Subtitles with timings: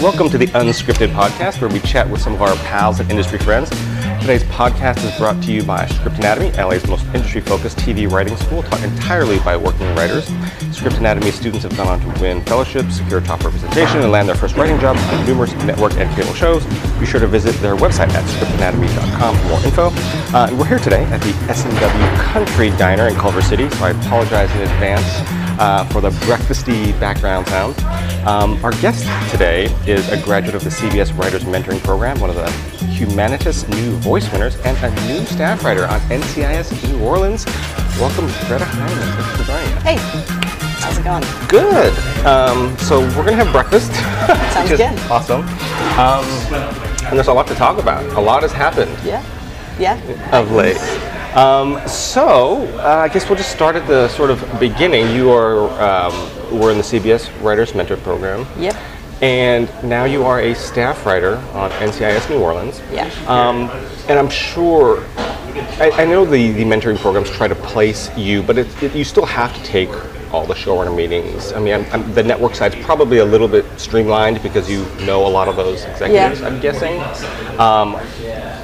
[0.00, 3.38] Welcome to the Unscripted Podcast, where we chat with some of our pals and industry
[3.38, 3.68] friends.
[4.18, 8.34] Today's podcast is brought to you by Script Anatomy, LA's most industry focused TV writing
[8.38, 10.24] school taught entirely by working writers.
[10.72, 14.34] Script Anatomy students have gone on to win fellowships, secure top representation, and land their
[14.34, 16.64] first writing jobs on numerous network and cable shows.
[16.98, 19.90] Be sure to visit their website at scriptanatomy.com for more info.
[20.34, 23.90] Uh, and we're here today at the S&W Country Diner in Culver City, so I
[23.90, 27.78] apologize in advance uh, for the breakfasty background sounds.
[28.26, 32.36] Um, our guest today is a graduate of the CBS Writers Mentoring Program, one of
[32.36, 32.46] the
[32.96, 37.44] Humanitas New Voice winners, and a new staff writer on NCIS New Orleans.
[37.98, 39.16] Welcome, Greta Heinemann.
[39.16, 39.82] Thanks for joining us.
[39.82, 39.96] Hey,
[40.80, 41.24] how's it going?
[41.48, 41.92] Good.
[42.26, 43.92] Um, so we're gonna have breakfast.
[44.52, 44.80] Sounds good.
[45.10, 45.42] Awesome.
[45.98, 46.24] Um,
[47.06, 48.04] and there's a lot to talk about.
[48.16, 49.22] A lot has happened Yeah,
[49.78, 49.98] yeah.
[50.38, 50.76] of late.
[51.34, 55.14] Um, so uh, I guess we'll just start at the sort of beginning.
[55.14, 58.46] You are um, were in the CBS Writers Mentor Program.
[58.58, 58.76] Yep.
[59.22, 62.80] And now you are a staff writer on NCIS New Orleans.
[62.90, 63.04] Yeah.
[63.26, 63.68] Um,
[64.08, 65.04] and I'm sure,
[65.78, 69.04] I, I know the, the mentoring programs try to place you, but it, it, you
[69.04, 69.90] still have to take
[70.32, 71.52] all the showrunner meetings.
[71.52, 75.26] I mean, I'm, I'm, the network side's probably a little bit streamlined because you know
[75.26, 76.46] a lot of those executives, Yeah.
[76.46, 77.00] I'm guessing.
[77.58, 77.96] Um,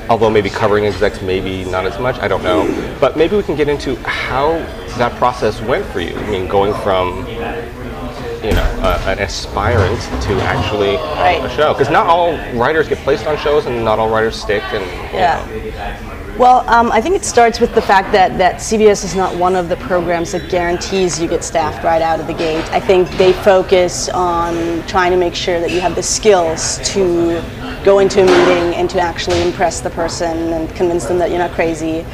[0.08, 2.96] although maybe covering execs, maybe not as much, I don't know.
[3.00, 4.52] But maybe we can get into how
[4.98, 6.16] that process went for you.
[6.16, 7.26] I mean, going from
[8.44, 11.42] you know, uh, an aspirant to actually Right.
[11.44, 11.72] a show.
[11.72, 14.62] Because not all writers get placed on shows, and not all writers stick.
[14.72, 15.44] And Yeah.
[15.44, 16.15] know.
[16.38, 19.56] Well, um, I think it starts with the fact that, that CBS is not one
[19.56, 22.62] of the programs that guarantees you get staffed right out of the gate.
[22.72, 27.42] I think they focus on trying to make sure that you have the skills to
[27.86, 31.38] go into a meeting and to actually impress the person and convince them that you're
[31.38, 32.04] not crazy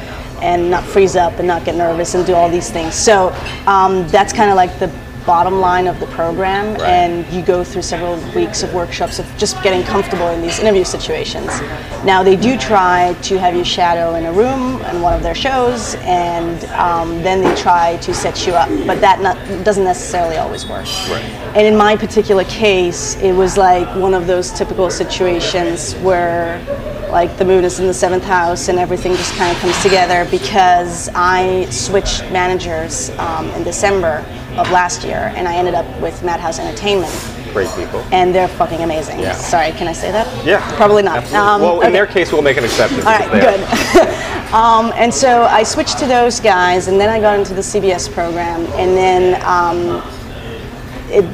[0.41, 2.95] and not freeze up and not get nervous and do all these things.
[2.95, 3.35] So
[3.67, 4.87] um, that's kind of like the
[5.25, 6.81] bottom line of the program Right.
[6.81, 10.83] and you go through several weeks of workshops of just getting comfortable in these interview
[10.83, 11.47] situations.
[12.03, 15.35] Now they do try to have you shadow in a room in one of their
[15.35, 20.37] shows, and um, then they try to set you up, but that not, doesn't necessarily
[20.37, 20.85] always work.
[21.09, 21.23] Right.
[21.55, 26.59] And in my particular case, it was like one of those typical situations where
[27.09, 30.27] like the moon is in the seventh house and everything just kind of comes together
[30.31, 34.25] because I switched managers um, in December
[34.57, 37.11] of last year and I ended up with Madhouse Entertainment
[37.53, 37.99] great people.
[38.11, 39.19] and they're fucking amazing.
[39.19, 39.33] Yeah.
[39.33, 40.45] Sorry, can I say that?
[40.45, 40.75] Yeah.
[40.75, 41.23] Probably not.
[41.33, 41.93] Um, well, in okay.
[41.93, 42.99] their case, we'll make an exception.
[42.99, 44.53] All right, because they are- good.
[44.53, 48.11] um, and so I switched to those guys, and then I got into the CBS
[48.11, 50.03] program, and then um,
[51.09, 51.25] it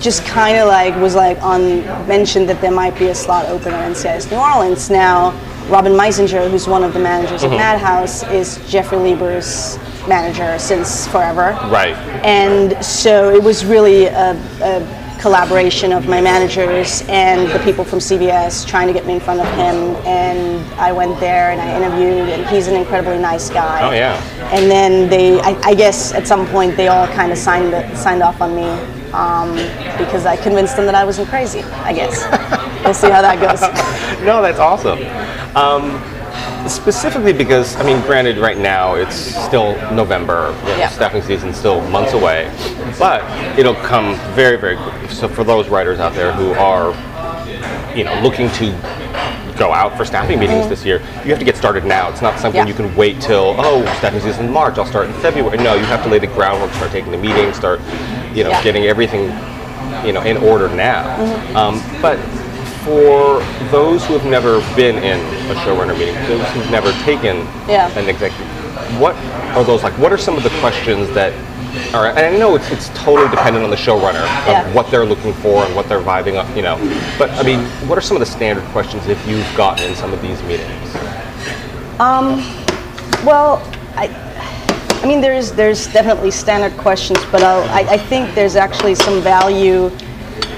[0.00, 3.74] just kind of like was like on mentioned that there might be a slot open
[3.74, 4.90] on NCIS New Orleans.
[4.90, 5.32] Now,
[5.68, 7.52] Robyn Meisinger, who's one of the managers Mm-hmm.
[7.52, 11.50] of Madhouse, is Jeffrey Lieber's manager since forever.
[11.70, 11.94] Right.
[12.24, 17.98] And so it was really a, a collaboration of my managers and the people from
[17.98, 19.96] CBS trying to get me in front of him.
[20.06, 23.86] And I went there and I interviewed, and he's an incredibly nice guy.
[23.86, 24.16] Oh, yeah.
[24.52, 28.22] And then they, I, I guess at some point they all kind of signed signed
[28.22, 28.68] off on me
[29.12, 29.52] um,
[29.98, 31.62] because I convinced them that I wasn't crazy.
[31.62, 32.22] I guess
[32.84, 33.60] we'll see how that goes.
[34.24, 34.98] no, that's awesome.
[35.56, 36.00] Um,
[36.68, 40.88] specifically because, I mean, granted, right now it's still November, you know, Yeah.
[40.88, 42.50] staffing season still months away,
[42.98, 43.22] but
[43.58, 45.08] it'll come very, very quickly.
[45.08, 46.90] So for those writers out there who are,
[47.96, 48.70] you know, looking to
[49.58, 52.10] go out for staffing meetings this year, you have to get started now.
[52.10, 52.68] It's not something Mm-hmm.
[52.68, 52.84] Yeah.
[52.84, 55.56] you can wait till, oh, staffing season in March, I'll start in February.
[55.58, 57.80] No, you have to lay the groundwork, start taking the meetings, start,
[58.34, 58.62] you know, Yeah.
[58.62, 59.24] getting everything,
[60.06, 61.16] you know, in order now.
[61.16, 61.56] Mm-hmm.
[61.56, 62.18] Um, but
[62.88, 63.40] for
[63.70, 67.36] those who have never been in a showrunner meeting, those who've never taken
[67.68, 67.90] Yeah.
[67.98, 68.46] an executive,
[68.98, 69.14] what
[69.54, 69.92] are those like?
[69.98, 71.34] What are some of the questions that
[71.92, 72.06] are?
[72.08, 74.72] And I know it's, it's totally dependent on the showrunner of Yeah.
[74.72, 76.76] what they're looking for and what they're vibing up, you know.
[77.18, 80.14] But I mean, what are some of the standard questions if you've gotten in some
[80.14, 80.96] of these meetings?
[82.00, 82.42] Um,
[83.24, 83.60] Well,
[83.96, 84.08] I,
[85.02, 89.20] I mean, there's there's definitely standard questions, but I'll, I, I think there's actually some
[89.20, 89.90] value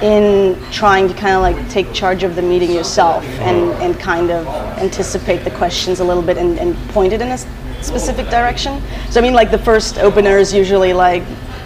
[0.02, 4.30] in trying to kind of like take charge of the meeting yourself and, and kind
[4.30, 4.46] of
[4.78, 7.38] anticipate the questions a little bit and, and point it in a
[7.82, 8.80] specific direction.
[9.10, 11.22] So I mean, like the first opener is usually like,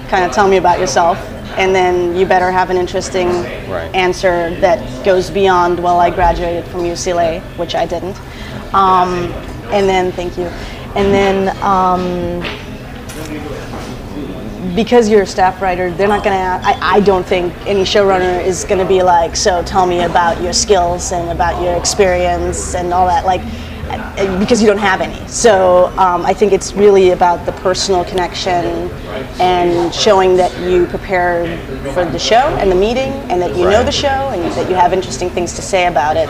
[0.09, 1.19] kind of tell me about yourself,
[1.57, 3.29] and then you better have an interesting
[3.69, 3.93] Right.
[3.95, 5.83] answer that goes beyond.
[5.83, 8.17] Well, I graduated from UCLA, which I didn't.
[8.75, 9.33] Um,
[9.73, 10.45] and then, thank you.
[10.95, 12.43] And then, um,
[14.75, 16.61] because you're a staff writer, they're not gonna.
[16.63, 20.53] I, I don't think any showrunner is gonna be like, so tell me about your
[20.53, 23.25] skills and about your experience and all that.
[23.25, 23.41] Like,
[23.89, 25.29] uh, because you don't have any.
[25.29, 28.91] So um, I think it's really about the personal connection
[29.41, 31.61] and showing that you prepared
[31.93, 34.75] for the show and the meeting, and that you know the show, and that you
[34.75, 36.29] have interesting things to say about it.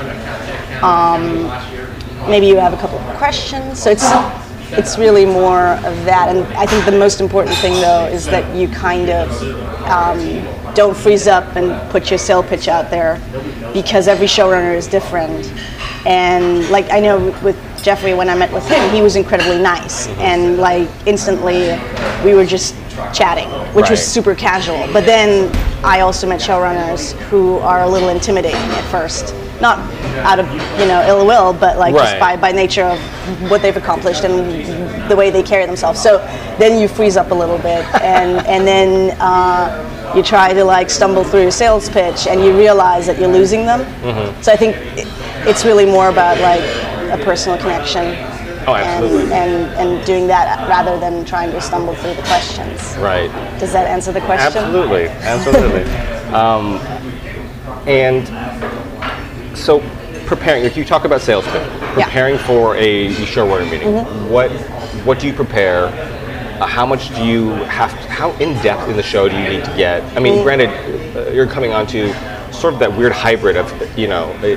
[0.83, 1.45] Um,
[2.29, 3.83] maybe you have a couple of questions.
[3.83, 4.05] So it's
[4.73, 6.35] it's really more of that.
[6.35, 9.31] And I think the most important thing though is that you kind of
[9.85, 13.21] um, don't freeze up and put your sale pitch out there
[13.73, 15.53] because every showrunner is different.
[16.07, 20.07] And like I know with Jeffrey, when I met with him, he was incredibly nice,
[20.19, 21.79] and like instantly,
[22.25, 22.75] we were just
[23.13, 24.93] chatting, which was super casual.
[24.93, 25.55] But then
[25.85, 29.79] I also met showrunners who are a little intimidating at first, not
[30.25, 30.47] out of
[30.79, 35.11] you know ill will, but like just by by nature of what they've accomplished and
[35.11, 36.01] the way they carry themselves.
[36.03, 36.19] So
[36.59, 40.91] then you freeze up a little bit, and and then uh, you try to like
[40.91, 43.81] stumble through your sales pitch, and you realize that you're losing them.
[44.03, 44.43] Mm-hmm.
[44.43, 44.77] So I think
[45.47, 46.63] it's really more about like
[47.11, 48.34] a personal connection.
[48.67, 49.33] Oh, absolutely.
[49.33, 52.97] And, and, and doing that rather than trying to stumble through the questions.
[52.99, 53.31] Right.
[53.59, 54.63] Does that answer the question?
[54.63, 55.83] Absolutely, absolutely.
[56.33, 56.79] um,
[57.87, 58.27] and
[59.57, 59.81] so,
[60.27, 60.65] preparing.
[60.65, 64.31] If you talk about sales pitch, preparing for a showrunner meeting, Mm-hmm.
[64.31, 64.51] what
[65.05, 65.87] what do you prepare?
[66.61, 67.91] Uh, how much do you have?
[68.03, 70.03] To, how in depth in the show do you need to get?
[70.17, 70.71] I mean, granted,
[71.17, 72.13] uh, you're coming onto
[72.53, 74.31] sort of that weird hybrid of you know.
[74.43, 74.57] A,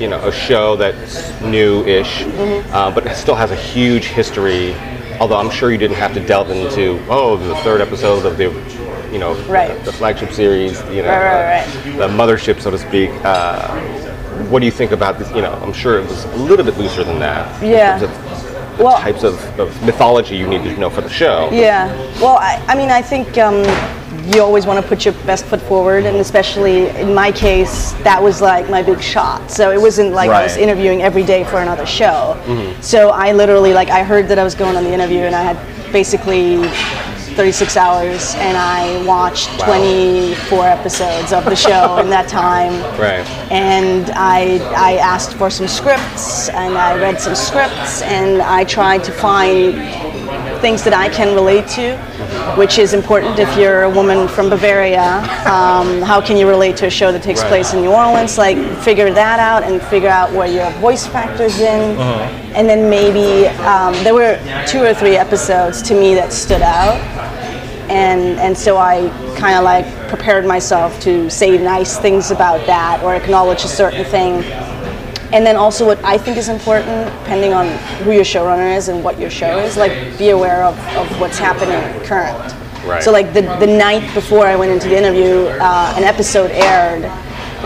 [0.00, 2.72] you know, a show that's new-ish, Mm-hmm.
[2.74, 4.74] uh, but it still has a huge history.
[5.20, 8.44] Although I'm sure you didn't have to delve into oh the third episode of the,
[9.12, 9.84] you know, Right.
[9.84, 13.10] the flagship series, you know, Right, right, uh, the mothership, so to speak.
[13.22, 13.68] Uh,
[14.48, 15.30] what do you think about this?
[15.32, 17.62] You know, I'm sure it was a little bit looser than that.
[17.62, 17.94] Yeah.
[17.96, 21.10] In terms of the Well- types of, of mythology you need to know for the
[21.10, 21.50] show.
[21.52, 21.88] Yeah.
[22.22, 23.62] Well, I, I mean, I think um,
[24.34, 28.20] you always want to put your best foot forward, and especially in my case, that
[28.22, 29.50] was like my big shot.
[29.50, 32.36] So it wasn't like I was interviewing every day for another show.
[32.46, 32.80] Mm-hmm.
[32.82, 35.42] So I literally, like, I heard that I was going on the interview, and I
[35.42, 36.66] had basically
[37.36, 39.66] 36 hours, and I watched Wow.
[39.78, 42.72] 24 episodes of the show in that time.
[43.00, 43.24] Right.
[43.52, 49.04] and I, I asked for some scripts and I read some scripts and I tried
[49.04, 49.74] to find
[50.60, 51.96] things that I can relate to,
[52.56, 55.18] which is important if you're a woman from Bavaria.
[55.46, 57.48] Um, how can you relate to a show that takes Right.
[57.48, 58.38] place in New Orleans?
[58.38, 61.98] Like, figure that out and figure out where your voice factors in.
[62.54, 66.98] And then maybe um, there were two or three episodes to me that stood out
[67.90, 73.02] and and so I kind of like prepared myself to say nice things about that
[73.02, 74.44] or acknowledge a certain thing.
[75.32, 77.68] And then also what I think is important, depending on
[78.02, 81.38] who your showrunner is and what your show is, like be aware of, of what's
[81.38, 82.36] happening current.
[82.84, 83.02] Right.
[83.02, 87.02] So like the, the night before I went into the interview, uh, an episode aired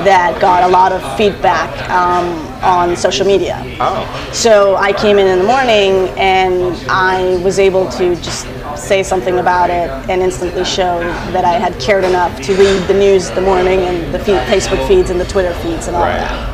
[0.02, 2.26] that got a lot of feedback um,
[2.64, 3.62] on social media.
[3.78, 4.30] Oh.
[4.32, 8.46] So I came in in the morning and I was able to just
[8.76, 10.98] say something about it and instantly show
[11.30, 14.86] that I had cared enough to read the news the morning and the feed, Facebook
[14.88, 16.18] feeds and the Twitter feeds and all Right.
[16.18, 16.53] that.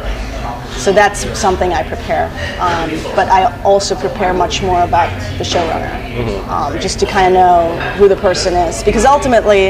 [0.81, 2.27] So that's something I prepare.
[2.59, 7.33] Um, but I also prepare much more about the showrunner, um, just to kind of
[7.35, 8.83] know who the person is.
[8.83, 9.67] Because ultimately,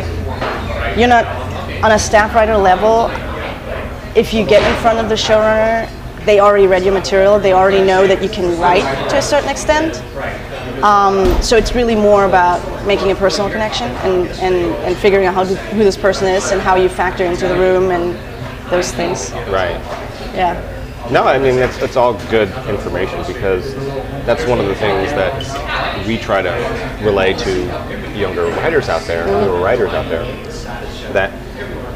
[0.96, 1.26] you're not
[1.82, 3.08] on a staff writer level.
[4.16, 5.90] If you get in front of the showrunner,
[6.24, 7.40] they already read your material.
[7.40, 10.00] They already know that you can write to a certain extent.
[10.84, 15.34] Um, so it's really more about making a personal connection and, and, and figuring out
[15.34, 18.14] how to, who this person is and how you factor into the room and
[18.70, 19.32] those things.
[19.48, 19.76] Right.
[20.34, 20.79] Yeah.
[21.10, 23.74] No, I mean it's, it's all good information because
[24.24, 26.50] that's one of the things that we try to
[27.04, 27.64] relay to
[28.16, 30.24] younger writers out there, newer writers out there,
[31.12, 31.32] that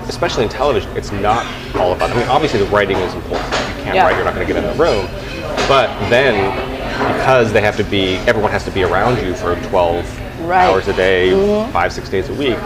[0.08, 2.10] especially in television, it's not all about.
[2.10, 3.46] I mean, obviously the writing is important.
[3.52, 4.04] If you can't Yeah.
[4.04, 5.06] write, you're not going to get in the room.
[5.68, 6.34] But then,
[7.16, 10.66] because they have to be, everyone has to be around you for 12 Right.
[10.66, 11.72] hours a day, mm-hmm.
[11.72, 12.58] five, six days a week.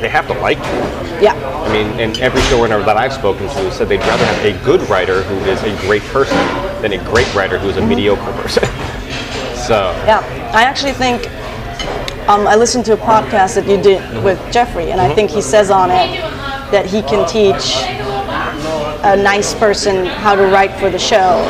[0.00, 1.22] They have to like you.
[1.22, 1.34] Yeah.
[1.34, 4.80] I mean, and every showrunner that I've spoken to said they'd rather have a good
[4.88, 6.36] writer who is a great person
[6.82, 7.90] than a great writer who is a mm-hmm.
[7.90, 8.64] mediocre person.
[9.66, 10.20] so, Yeah,
[10.52, 11.26] I actually think
[12.28, 14.24] um, I listened to a podcast that you did mm-hmm.
[14.24, 15.14] with Jeffrey, and I mm-hmm.
[15.14, 16.20] think he says on it
[16.72, 17.76] that he can teach
[19.04, 21.42] a nice person how to write for the show,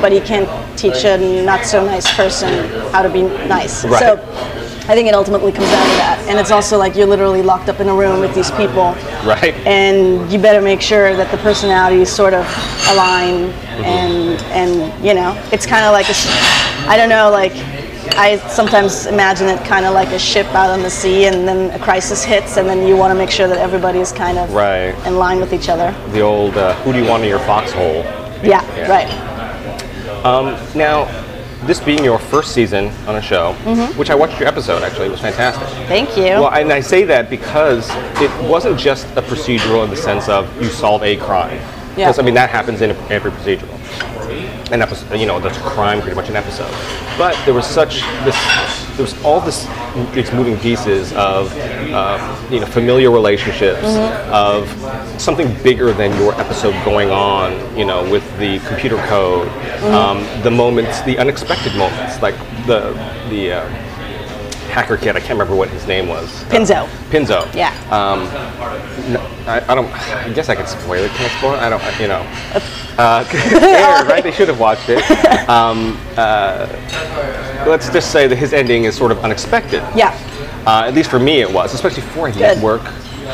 [0.00, 0.48] but he can't
[0.78, 3.84] teach a not so nice person how to be nice.
[3.84, 4.00] Right.
[4.00, 4.59] So
[4.90, 7.68] I think it ultimately comes down to that, and it's also like you're literally locked
[7.68, 8.90] up in a room with these people,
[9.24, 9.54] right?
[9.64, 12.44] and you better make sure that the personalities sort of
[12.90, 13.50] align
[13.86, 16.14] and and you know it's kind of like a
[16.90, 17.52] i don't know like
[18.18, 21.70] i sometimes imagine it kind of like a ship out on the sea and then
[21.70, 24.52] a crisis hits and then you want to make sure that everybody is kind of
[24.52, 24.92] Right.
[25.06, 28.02] in line with each other The old uh, who do you want in your foxhole?
[28.42, 28.90] yeah, Yeah.
[28.90, 29.10] right
[30.26, 31.06] Um, now,
[31.66, 33.98] this being your first season on a show, Mm-hmm.
[33.98, 35.66] which I watched your episode actually, it was fantastic.
[35.88, 36.24] Thank you.
[36.24, 37.88] Well, and I say that because
[38.20, 41.60] it wasn't just a procedural in the sense of you solve a crime.
[41.96, 42.12] Yeah.
[42.18, 43.76] I mean that happens in every procedural.
[44.72, 46.70] An episode, you know, that's a crime, pretty much an episode.
[47.18, 48.36] But there was such this,
[48.96, 49.66] there was all this,
[50.14, 51.52] these moving pieces of,
[51.92, 54.32] uh, you know, familiar relationships, Mm-hmm.
[54.32, 59.86] of something bigger than your episode going on, you know, with the computer code, Mm-hmm.
[59.94, 62.36] um, the moments, the unexpected moments, like
[62.66, 62.92] the
[63.28, 63.52] the.
[63.54, 63.86] Uh,
[64.70, 65.16] hacker kid.
[65.16, 66.44] I can't remember what his name was.
[66.44, 66.86] Pinzo.
[67.10, 67.52] Pinzo.
[67.56, 67.74] Yeah.
[67.90, 68.20] Um,
[69.46, 69.86] I, I don't.
[69.92, 71.10] I guess I could spoil it.
[71.12, 71.60] Can I spoil it?
[71.60, 72.00] I don't.
[72.00, 72.26] You know.
[72.98, 73.24] Uh,
[73.60, 74.22] there, right?
[74.22, 75.02] They should have watched it.
[75.50, 76.68] Um, uh,
[77.66, 79.82] let's just say that his ending is sort of unexpected.
[79.96, 80.16] Yeah.
[80.64, 82.40] Uh, at least for me, it was, especially for a Good.
[82.40, 82.82] network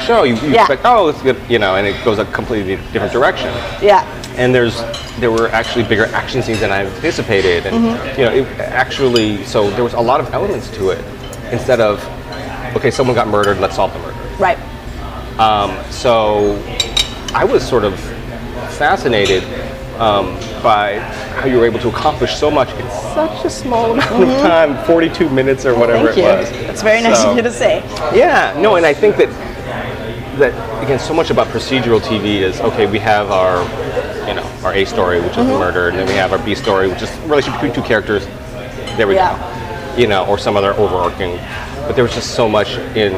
[0.07, 0.23] show.
[0.23, 0.63] You, you Yeah.
[0.63, 3.49] expect, oh, it's good, you know, and it goes a completely different direction
[3.83, 4.03] Yeah.
[4.37, 4.83] and there's
[5.21, 8.21] there were actually bigger action scenes than I anticipated, and Mm-hmm.
[8.21, 11.05] you know, it actually so there was a lot of elements to it
[11.53, 12.03] instead of
[12.77, 14.17] okay, someone got murdered, let's solve the murder.
[14.39, 14.59] Right.
[15.91, 16.63] So
[17.35, 17.99] I was sort of
[18.79, 19.43] fascinated
[19.99, 20.99] um, by
[21.39, 24.85] how you were able to accomplish so much in such a small amount of time,
[24.87, 26.21] 42 minutes or whatever Mm-hmm.
[26.21, 26.59] Thank it you.
[26.61, 26.67] was.
[26.67, 27.83] That's very nice So- of you to say.
[28.15, 29.29] yeah, no, and I think that
[30.39, 30.53] that
[30.85, 32.85] again, so much about procedural TV is okay.
[32.87, 33.63] We have our,
[34.29, 35.49] you know, our A story, which is Mm-hmm.
[35.53, 37.83] the murder, and then we have our B story, which is a relationship between two
[37.89, 38.27] characters.
[38.99, 39.33] There we Yeah.
[39.97, 40.01] go.
[40.01, 41.39] You know, or some other overarching.
[41.87, 43.13] But there was just so much in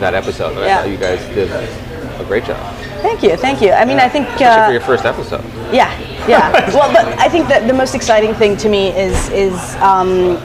[0.00, 0.54] that episode.
[0.54, 2.58] that I thought you guys did a great job,
[3.00, 3.36] Thank you.
[3.36, 3.72] Thank you.
[3.72, 4.26] I mean, I think.
[4.40, 5.42] Uh, for your first episode.
[5.72, 5.88] Yeah,
[6.28, 6.50] yeah.
[6.74, 10.36] well, but I think that the most exciting thing to me is is um,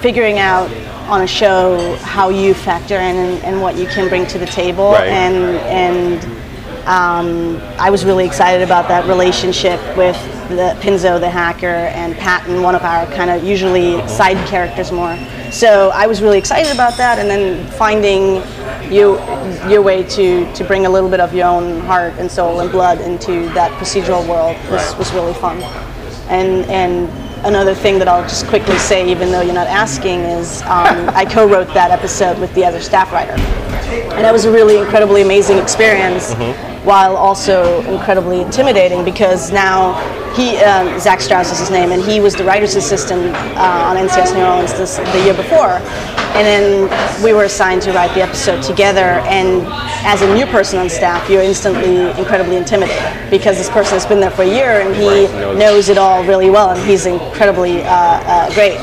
[0.00, 0.70] figuring out
[1.08, 4.46] on a show how you factor in and, and what you can bring to the
[4.46, 5.08] table, Right.
[5.08, 5.34] and
[5.68, 6.41] and
[6.86, 10.16] um, I was really excited about that relationship with
[10.48, 15.16] the Pinzo, the hacker, and Patton, one of our kind of usually side characters more.
[15.50, 18.42] So I was really excited about that, and then finding
[18.92, 19.18] you
[19.70, 22.70] your way to to bring a little bit of your own heart and soul and
[22.70, 24.98] blood into that procedural world was, Right.
[24.98, 25.62] was really fun.
[26.28, 27.08] And and
[27.46, 31.24] another thing that I'll just quickly say, even though you're not asking, is um, I
[31.24, 33.32] co-wrote that episode with the other staff writer,
[34.14, 36.34] and that was a really incredibly amazing experience.
[36.84, 39.94] While also incredibly intimidating because now
[40.34, 43.96] he, um, Zach Strauss is his name, and he was the writer's assistant uh, on
[43.96, 45.78] NCIS New Orleans this, the year before.
[46.34, 49.20] And then we were assigned to write the episode together.
[49.28, 49.66] And
[50.04, 54.20] as a new person on staff, you're instantly incredibly intimidated because this person has been
[54.20, 55.26] there for a year and he
[55.58, 58.78] knows it all really well, and he's incredibly uh, uh, great.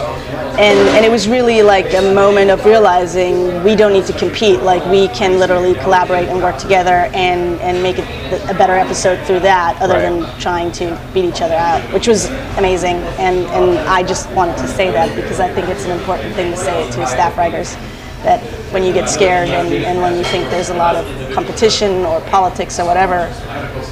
[0.60, 4.60] And, and it was really like a moment of realizing we don't need to compete.
[4.62, 8.04] Like we can literally collaborate and work together and, and make it
[8.50, 10.02] a better episode through that, other Right.
[10.10, 12.26] than trying to beat each other out, which was
[12.58, 12.98] amazing.
[13.18, 16.52] And, and I just wanted to say that because I think it's an important thing
[16.52, 17.76] to say to staff writers
[18.24, 18.42] that
[18.74, 22.20] when you get scared and, and when you think there's a lot of competition or
[22.22, 23.34] politics or whatever,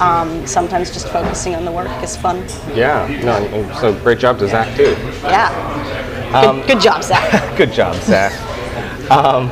[0.02, 2.46] um, sometimes just focusing on the work is fun.
[2.76, 4.98] Yeah, no, so great job to Zach too.
[5.24, 6.07] Yeah.
[6.34, 7.58] Um, Good, good job, Zach.
[7.58, 8.32] Good job, Zach.
[9.12, 9.50] um,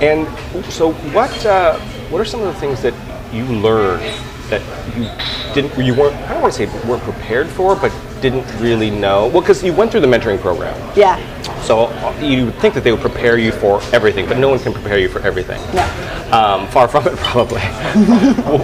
[0.00, 0.26] and
[0.72, 1.78] so, what uh,
[2.10, 2.94] what are some of the things that
[3.32, 4.02] you learned
[4.50, 4.62] that
[4.96, 5.08] you
[5.54, 9.28] didn't, you weren't, I don't want to say weren't prepared for, but didn't really know?
[9.28, 11.18] Well, because you went through the mentoring program, Yeah.
[11.62, 14.72] so you would think that they would prepare you for everything, but no one can
[14.72, 15.60] prepare you for everything.
[15.74, 15.84] No.
[16.32, 17.60] Um, far from it, probably.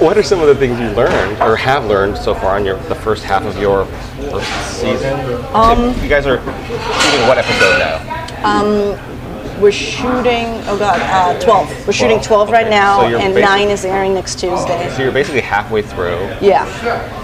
[0.05, 2.77] what are some of the things you learned or have learned so far in your
[2.89, 3.87] the first half of your
[4.31, 5.15] first season?
[5.55, 8.03] Um, you guys are shooting what episode now?
[8.45, 11.87] Um, We're shooting, oh God, uh, 12.
[11.87, 14.91] We're shooting 12 right now, So and 9 is airing next Tuesday.
[14.95, 16.67] So you're basically halfway through Yeah.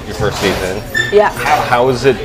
[0.06, 0.82] Your first season.
[1.12, 1.30] Yeah.
[1.30, 2.16] How, how is it?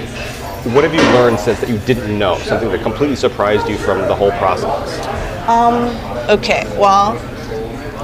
[0.73, 2.37] What have you learned since that you didn't know?
[2.39, 5.07] Something that completely surprised you from the whole process.
[5.47, 6.17] Um.
[6.29, 7.17] Okay, well,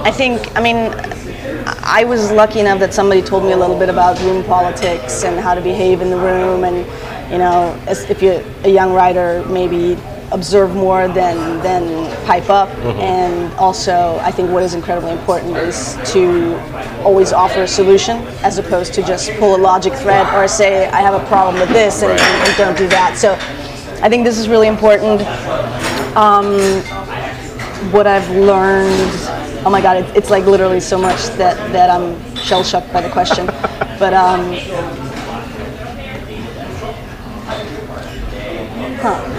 [0.02, 0.90] I think, I mean,
[1.82, 5.38] I was lucky enough that somebody told me a little bit about room politics and
[5.38, 6.78] how to behave in the room, and
[7.30, 9.98] you know, if you're a young writer, maybe
[10.34, 11.82] observe more than than
[12.26, 12.68] pipe up.
[12.98, 16.58] And also, I think what is incredibly important is to
[17.02, 21.00] always offer a solution as opposed to just pull a logic thread or say I
[21.00, 22.48] have a problem with this and, Right.
[22.48, 23.16] and don't do that.
[23.16, 23.32] So,
[24.04, 25.20] I think this is really important
[27.92, 29.10] what I've learned.
[29.66, 33.00] Oh my God, it, it's like literally so much that, that I'm shell shocked by
[33.00, 33.46] the question.
[33.98, 34.52] but um,
[39.00, 39.33] huh.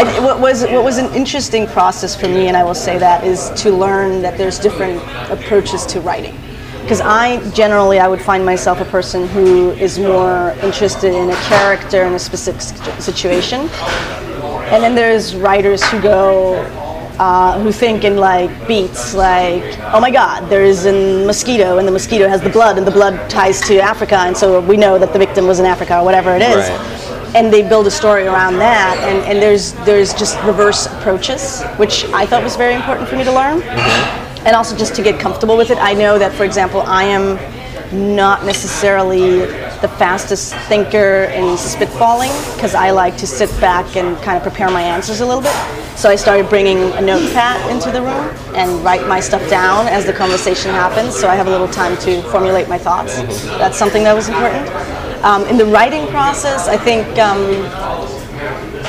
[0.00, 3.22] I, what was what was an interesting process for me, and I will say that,
[3.24, 6.36] is to learn that there's different approaches to writing.
[6.82, 11.36] because I generally I would find myself a person who is more interested in a
[11.42, 12.62] character in a specific
[13.00, 13.68] situation,
[14.72, 16.54] and then there's writers who go
[17.18, 21.86] uh, who think in like beats, like, oh my God, there is a mosquito, and
[21.86, 24.98] the mosquito has the blood, and the blood ties to Africa, and so we know
[24.98, 26.68] that the victim was in Africa, or whatever it is.
[26.68, 26.99] Right.
[27.34, 32.04] And they build a story around that, and, and there's there's just reverse approaches, which
[32.06, 34.46] I thought was very important for me to learn, mm-hmm.
[34.46, 35.78] and also just to get comfortable with it.
[35.78, 37.38] I know that, for example, I am
[37.92, 39.46] not necessarily
[39.80, 44.70] the fastest thinker in spitballing because I like to sit back and kind of prepare
[44.70, 45.54] my answers a little bit.
[45.96, 50.06] So I started bringing a notepad into the room and write my stuff down as
[50.06, 53.18] the conversation happens so I have a little time to formulate my thoughts.
[53.18, 53.58] Mm-hmm.
[53.58, 54.66] That's something that was important.
[55.22, 57.40] Um, in the writing process, I think um,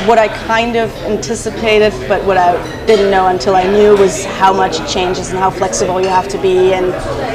[0.07, 4.53] what I kind of anticipated, but what I didn't know until I knew was how
[4.53, 6.87] much it changes and how flexible you have to be, and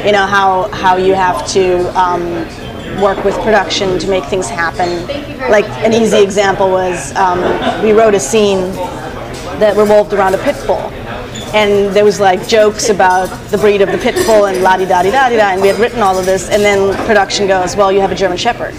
[0.07, 2.23] you know how how you have to um,
[3.03, 5.07] work with production to make things happen.
[5.51, 7.41] Like an easy example was um,
[7.83, 8.73] we wrote a scene
[9.61, 10.93] that revolved around a pit bull.
[11.55, 14.85] And there was like jokes about the breed of the pit bull and la di
[14.85, 16.51] da di da di da, and we had written all of this.
[16.51, 18.75] And then production goes, "Well, you have a German Shepherd,"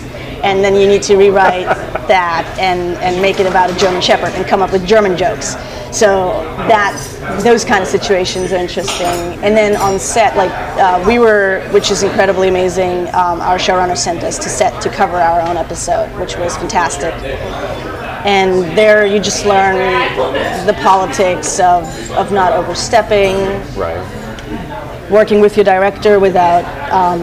[0.48, 1.66] and then you need to rewrite
[2.08, 5.56] that and and make it about a German Shepherd and come up with German jokes.
[5.92, 6.96] So that
[7.44, 9.18] those kind of situations are interesting.
[9.44, 13.08] And then on set, like uh, we were, which is incredibly amazing.
[13.08, 17.14] Um, our showrunner sent us to set to cover our own episode, which was fantastic
[18.28, 19.78] and there you just learn
[20.66, 23.36] the politics of, of not overstepping,
[23.78, 25.10] Right.
[25.10, 27.22] working with your director without, um,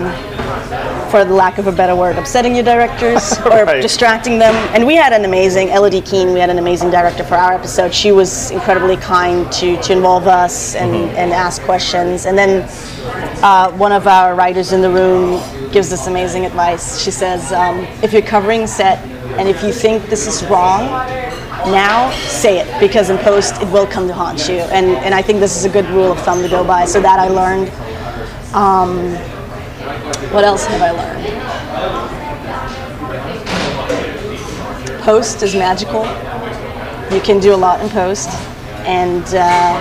[1.14, 3.80] for the lack of a better word, upsetting your directors or Right.
[3.80, 4.52] distracting them.
[4.74, 7.94] And we had an amazing, Elodie Keene, we had an amazing director for our episode.
[7.94, 12.26] She was incredibly kind to, to involve us and, and ask questions.
[12.26, 12.68] And then
[13.44, 15.40] uh, one of our writers in the room
[15.70, 17.00] gives this amazing advice.
[17.00, 18.98] She says, um, if you're covering set
[19.38, 20.88] and if you think this is wrong,
[21.70, 24.58] now say it because in post it will come to haunt you.
[24.74, 26.86] And, and I think this is a good rule of thumb to go by.
[26.86, 27.70] So that I learned.
[28.52, 29.33] Um,
[30.32, 31.24] what else have I learned?
[35.02, 36.04] Post is magical.
[37.14, 38.28] You can do a lot in post,
[38.86, 39.76] and uh,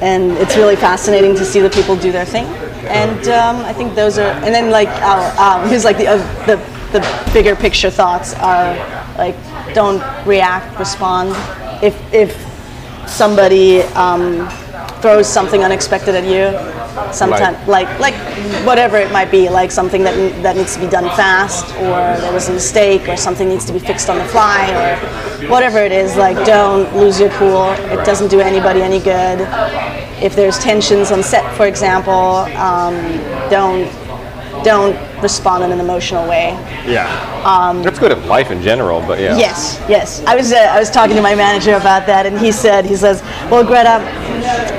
[0.00, 2.46] and it's really fascinating to see the people do their thing.
[2.86, 6.46] And um, I think those are, and then like uh, um, here's like the, uh,
[6.46, 6.56] the
[6.92, 8.74] the bigger picture thoughts are
[9.18, 9.36] like
[9.74, 11.34] don't react, respond.
[11.82, 12.34] If if
[13.06, 14.48] somebody um,
[15.00, 16.77] throws something unexpected at you,
[17.12, 18.14] sometimes like like
[18.64, 22.32] whatever it might be, like something that that needs to be done fast, or there
[22.32, 25.92] was a mistake, or something needs to be fixed on the fly, or whatever it
[25.92, 26.16] is.
[26.16, 27.70] Like don't lose your cool.
[27.94, 29.40] It doesn't do anybody any good.
[30.22, 32.94] If there's tensions on set, for example, um,
[33.50, 33.86] don't
[34.64, 36.50] don't respond in an emotional way.
[36.86, 37.08] Yeah.
[37.82, 39.36] That's good in life in general, but yeah.
[39.36, 40.22] Yes, yes.
[40.26, 42.94] I was uh, I was talking to my manager about that, and he said he
[42.96, 43.98] says, "Well, Greta,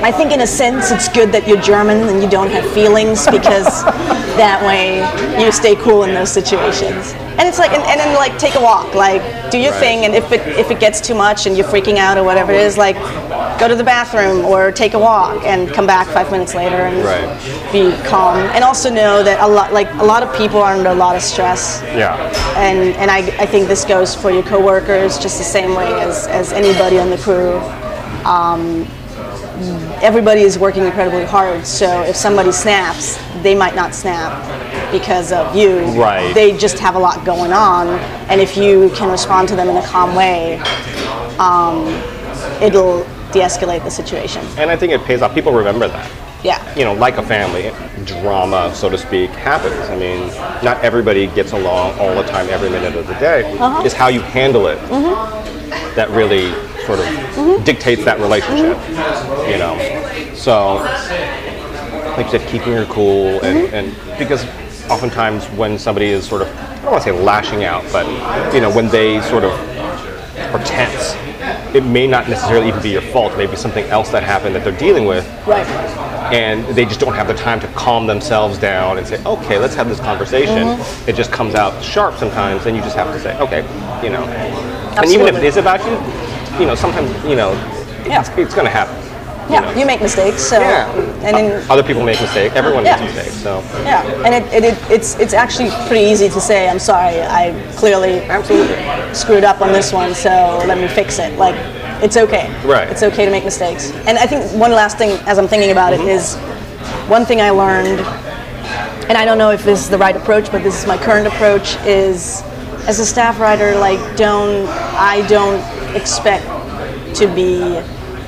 [0.02, 3.26] I think in a sense it's good that you're German and you don't have feelings
[3.26, 3.84] because
[4.40, 5.00] that way
[5.42, 8.60] you stay cool in those situations." And it's like, and, and then like take a
[8.60, 9.80] walk, like do your Right.
[9.80, 12.52] thing, and if it if it gets too much and you're freaking out or whatever
[12.52, 12.96] it is, like
[13.60, 17.04] go to the bathroom or take a walk and come back five minutes later and
[17.04, 17.72] Right.
[17.72, 18.38] be calm.
[18.54, 21.14] And also know that a lot like a lot of people are under a lot
[21.14, 22.16] of stress Yeah.
[22.56, 26.26] and and I, I think this goes for your coworkers just the same way as,
[26.26, 27.60] as anybody on the crew.
[28.24, 28.86] Um,
[30.02, 34.32] everybody is working incredibly hard, so if somebody snaps, they might not snap
[34.90, 35.80] because of you.
[36.00, 36.32] Right.
[36.34, 37.88] They just have a lot going on,
[38.30, 40.58] and if you can respond to them in a calm way,
[41.38, 41.86] um,
[42.62, 44.44] it'll de-escalate the situation.
[44.58, 45.34] And I think it pays off.
[45.34, 46.10] People remember that.
[46.42, 46.74] Yeah.
[46.74, 47.70] you know, like a family,
[48.06, 49.74] drama, so to speak, happens.
[49.90, 50.28] I mean,
[50.64, 53.58] not everybody gets along all the time, every minute of the day.
[53.58, 53.82] Uh-huh.
[53.84, 55.94] It's how you handle it Mm-hmm.
[55.96, 56.50] that really
[56.86, 58.78] sort of dictates that relationship.
[59.50, 59.76] You know,
[60.34, 60.76] so
[62.16, 63.74] like you said, keeping her cool, and, Mm-hmm.
[63.74, 64.44] and because
[64.90, 68.06] oftentimes when somebody is sort of, I don't want to say lashing out, but
[68.54, 69.52] you know, when they sort of
[70.54, 71.14] are tense.
[71.74, 73.36] It may not necessarily even be your fault.
[73.36, 75.66] Maybe something else that happened that they're dealing with, Right.
[76.32, 79.74] and they just don't have the time to calm themselves down and say, okay, let's
[79.74, 80.66] have this conversation.
[80.66, 81.08] Mm-hmm.
[81.10, 83.62] It just comes out sharp sometimes, and you just have to say, okay,
[84.04, 84.24] you know.
[84.96, 87.52] And even if it is about you, you know, sometimes, you know,
[88.06, 88.20] Yeah.
[88.20, 88.96] it's, it's going to happen.
[89.50, 90.90] Yeah, you make mistakes, so Yeah.
[91.22, 92.54] and then Other people make mistakes.
[92.54, 93.00] Everyone Yeah.
[93.00, 93.42] makes mistakes.
[93.42, 96.68] So Yeah, and it, it, it, it's it's actually pretty easy to say.
[96.68, 97.20] I'm sorry.
[97.22, 98.76] I clearly absolutely.
[99.14, 101.36] screwed up on this one, so let me fix it.
[101.38, 101.56] Like,
[102.02, 102.50] it's okay.
[102.64, 102.88] Right.
[102.88, 103.92] It's okay to make mistakes.
[104.06, 106.08] And I think one last thing, as I'm thinking about it, mm-hmm.
[106.08, 106.36] is
[107.08, 108.00] one thing I learned
[109.10, 111.26] and I don't know if this is the right approach, but this is my current
[111.26, 111.74] approach.
[111.84, 112.42] Is
[112.86, 115.60] as a staff writer, like don't I don't
[115.96, 116.46] expect
[117.16, 117.82] to be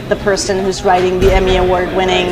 [0.08, 2.28] the person who's writing the Emmy award-winning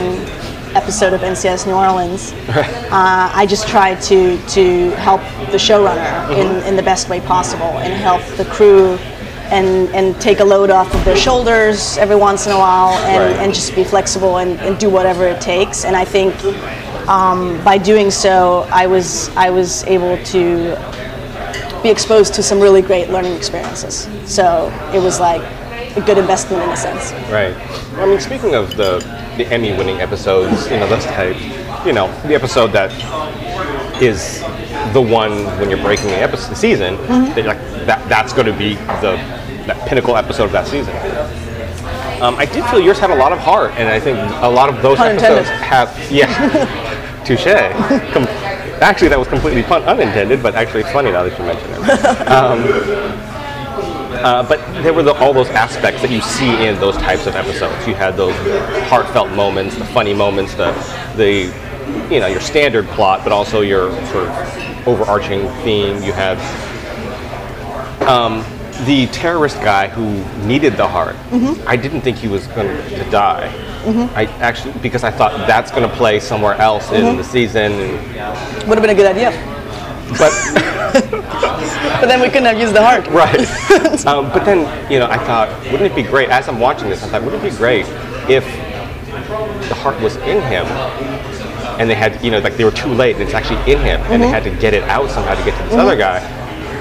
[0.76, 2.32] episode of NCIS New Orleans.
[2.48, 7.78] Uh, I just try to to help the showrunner in, in the best way possible
[7.78, 8.96] and help the crew
[9.50, 13.34] and, and take a load off of their shoulders every once in a while and,
[13.34, 13.44] Right.
[13.44, 15.84] and just be flexible and, and do whatever it takes.
[15.84, 16.32] And I think
[17.08, 20.76] um, by doing so, I was I was able to
[21.82, 24.06] be exposed to some really great learning experiences.
[24.24, 25.42] So it was like
[25.96, 27.12] a good investment in a sense.
[27.30, 27.54] Right.
[27.98, 28.98] I mean, speaking of the
[29.36, 31.36] the Emmy-winning episodes, you know, those type,
[31.86, 32.90] you know, the episode that
[34.02, 34.40] is
[34.92, 36.96] the one when you're breaking the episode the season,
[37.34, 39.16] that, like that that's going to be the
[39.66, 40.94] that pinnacle episode of that season.
[42.22, 44.68] Um, I did feel yours had a lot of heart, and I think a lot
[44.68, 45.64] of those Pun episodes intended.
[45.64, 47.44] have yeah, touche.
[48.12, 48.26] Com-
[48.82, 53.26] actually, that was completely pun unintended, but actually it's funny now that you mention it.
[54.22, 57.34] Uh, but there were the, all those aspects that you see in those types of
[57.36, 57.86] episodes.
[57.86, 58.34] You had those
[58.88, 60.72] heartfelt moments, the funny moments, the
[61.16, 61.52] the
[62.12, 66.02] you know your standard plot, but also your sort of overarching theme.
[66.02, 66.38] You had
[68.06, 68.44] um,
[68.86, 71.16] the terrorist guy who needed the heart.
[71.66, 73.50] I didn't think he was going to die.
[74.14, 77.72] I actually because I thought that's going to play somewhere else in the season.
[78.68, 79.30] Would have been a good idea.
[80.18, 80.32] But
[82.00, 83.06] But then we couldn't have used the heart.
[83.08, 84.06] Right.
[84.06, 87.02] um, but then, you know, I thought, wouldn't it be great, as I'm watching this,
[87.02, 87.86] I thought, wouldn't it be great
[88.28, 88.44] if
[89.68, 90.66] the heart was in him
[91.78, 94.00] and they had, you know, like they were too late and it's actually in him
[94.02, 96.20] and they had to get it out somehow to get to this other guy,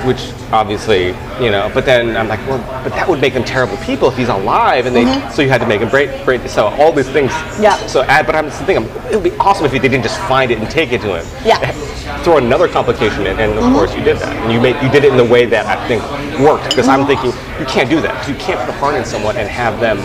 [0.05, 1.07] which obviously,
[1.43, 4.17] you know, but then I'm like, well, but that would make them terrible people if
[4.17, 5.31] he's alive and they, mm-hmm.
[5.31, 7.31] so you had to make him break, break, so all these things.
[7.59, 7.75] Yeah.
[7.87, 10.51] So, add, but I'm just thinking, it would be awesome if they didn't just find
[10.51, 11.25] it and take it to him.
[11.45, 11.71] Yeah.
[12.23, 13.75] Throw another complication in, and of mm-hmm.
[13.75, 14.35] course you did that.
[14.35, 16.01] And you made you did it in the way that I think
[16.39, 16.69] worked.
[16.69, 17.21] Because I'm mm-hmm.
[17.21, 18.15] thinking you can't do that.
[18.15, 19.97] 'cause you can't put a heart in someone and have them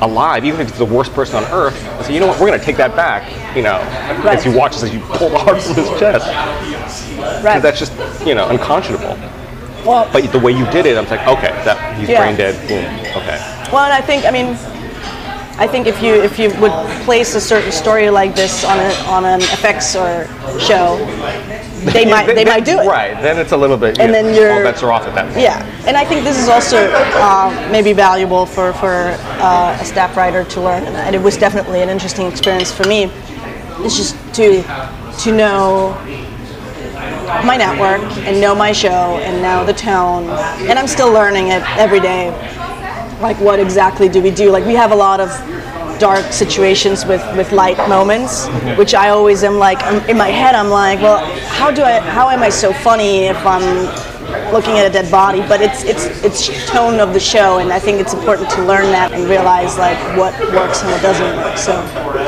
[0.00, 1.76] alive, even if it's the worst person on earth.
[1.84, 3.24] And say, you know what, we're going to take that back.
[3.56, 3.78] You know,
[4.24, 4.38] Right.
[4.38, 6.26] as you watch as you pull the heart from his chest.
[7.44, 7.60] Right.
[7.60, 7.92] That's just
[8.26, 9.16] you know unconscionable.
[9.84, 12.20] well, But the way you did it, I'm like, okay, that he's Yeah.
[12.22, 12.54] brain dead.
[12.68, 12.84] Boom.
[13.22, 13.38] Okay.
[13.72, 14.56] Well, and I think I mean,
[15.58, 16.72] I think if you if you would
[17.04, 20.26] place a certain story like this on a on an FX or
[20.60, 20.96] show,
[21.92, 22.86] they might they might do it.
[22.86, 23.14] Right.
[23.22, 23.98] Then it's a little bit.
[23.98, 25.40] And yeah, then you're- all bets are off at that point.
[25.40, 30.14] Yeah, and I think this is also um, maybe valuable for for uh, a staff
[30.16, 33.10] writer to learn, and it was definitely an interesting experience for me.
[33.80, 34.62] It's just to
[35.24, 35.96] to know
[37.44, 40.28] my network and know my show and know the tone,
[40.68, 42.28] and I'm still learning it every day.
[43.20, 44.50] Like, what exactly do we do?
[44.50, 45.30] Like, we have a lot of
[45.98, 50.54] dark situations with, with light moments, which I always am like, I'm, in my head,
[50.54, 53.86] I'm like, well, how do I, how am I so funny if I'm
[54.52, 55.40] looking at a dead body?
[55.40, 58.84] But it's, it's, it's tone of the show, and I think it's important to learn
[58.92, 61.56] that and realize like what works and what doesn't work.
[61.56, 61.80] So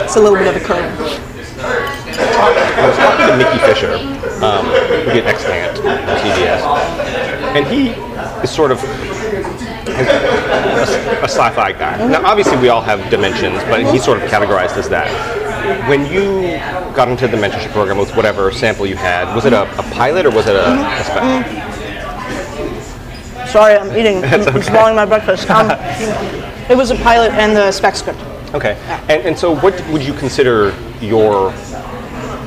[0.02, 1.28] it's a little bit of a curve.
[1.60, 3.94] I was talking to Mickey Fisher,
[4.42, 4.64] um,
[5.04, 6.62] who did Extant on CBS,
[7.54, 7.88] and he
[8.42, 8.80] is sort of
[9.90, 12.08] a, a sci-fi guy.
[12.08, 15.08] Now, obviously, we all have dimensions, but he's sort of categorized as that.
[15.88, 16.58] When you
[16.94, 20.26] got into the mentorship program with whatever sample you had, was it a, a pilot
[20.26, 21.68] or was it a, a spec?
[23.48, 24.24] Sorry, I'm eating.
[24.24, 25.48] I'm swallowing my breakfast.
[25.50, 25.70] Um,
[26.70, 28.20] it was a pilot and the spec script.
[28.54, 28.76] Okay.
[29.08, 31.52] And, and so, what would you consider your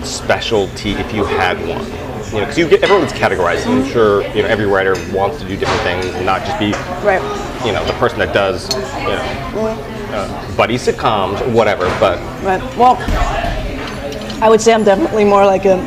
[0.04, 2.00] specialty if you had one?
[2.32, 3.67] You know, because you get everyone's categorized.
[3.67, 6.72] I'm sure you know every writer wants to do different things and not just be
[7.06, 7.22] Right.
[7.65, 9.78] you know the person that does you know
[10.13, 11.86] uh, buddy sitcoms or whatever.
[12.00, 12.62] But Right.
[12.78, 12.96] Well,
[14.41, 15.78] I would say I'm definitely more like a,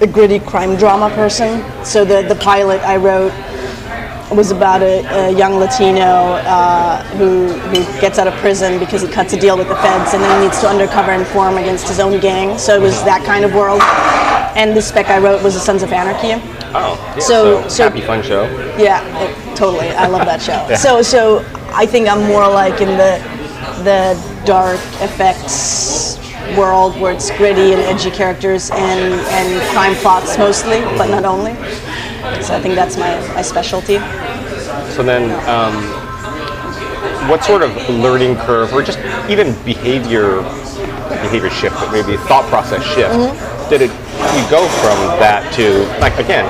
[0.00, 1.62] a gritty crime drama person.
[1.84, 3.32] So the the pilot I wrote
[4.34, 9.08] was about a, a young Latino uh, who who gets out of prison because he
[9.08, 12.00] cuts a deal with the feds, and then he needs to undercover inform against his
[12.00, 12.56] own gang.
[12.56, 13.82] So it was that kind of world.
[14.56, 16.32] And the spec I wrote was the Sons of Anarchy.
[16.74, 18.44] oh, yeah, So- so, so- happy fun show.
[18.78, 19.88] Yeah, it, totally.
[19.90, 20.66] I love that show.
[20.68, 20.76] Yeah.
[20.76, 23.20] So, so I think I'm more like in the
[23.84, 26.18] the dark FX
[26.56, 31.54] world where it's gritty and edgy characters and and crime plots mostly, but not only.
[32.42, 33.98] So I think that's my, my specialty.
[34.94, 35.74] So then, um,
[37.28, 38.98] what sort of learning curve, or just
[39.30, 40.42] even behavior,
[41.22, 43.14] behavior shift, but maybe thought process shift,
[43.70, 43.90] did it?
[44.20, 46.46] You go from that to like again,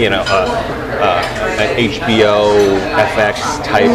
[0.00, 0.46] you know, uh,
[1.02, 2.78] uh, an HBO
[3.14, 3.90] FX type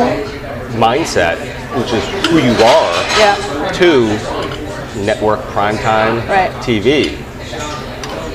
[0.76, 1.38] mindset,
[1.78, 3.72] which is who you are, Yeah.
[3.74, 6.52] to network primetime Right.
[6.62, 7.18] TV.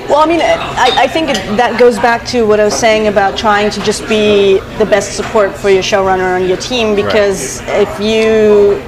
[0.09, 3.07] Well, I mean, I, I think it, that goes back to what I was saying
[3.07, 7.61] about trying to just be the best support for your showrunner and your team because
[7.69, 8.13] if you
[8.73, 8.83] you-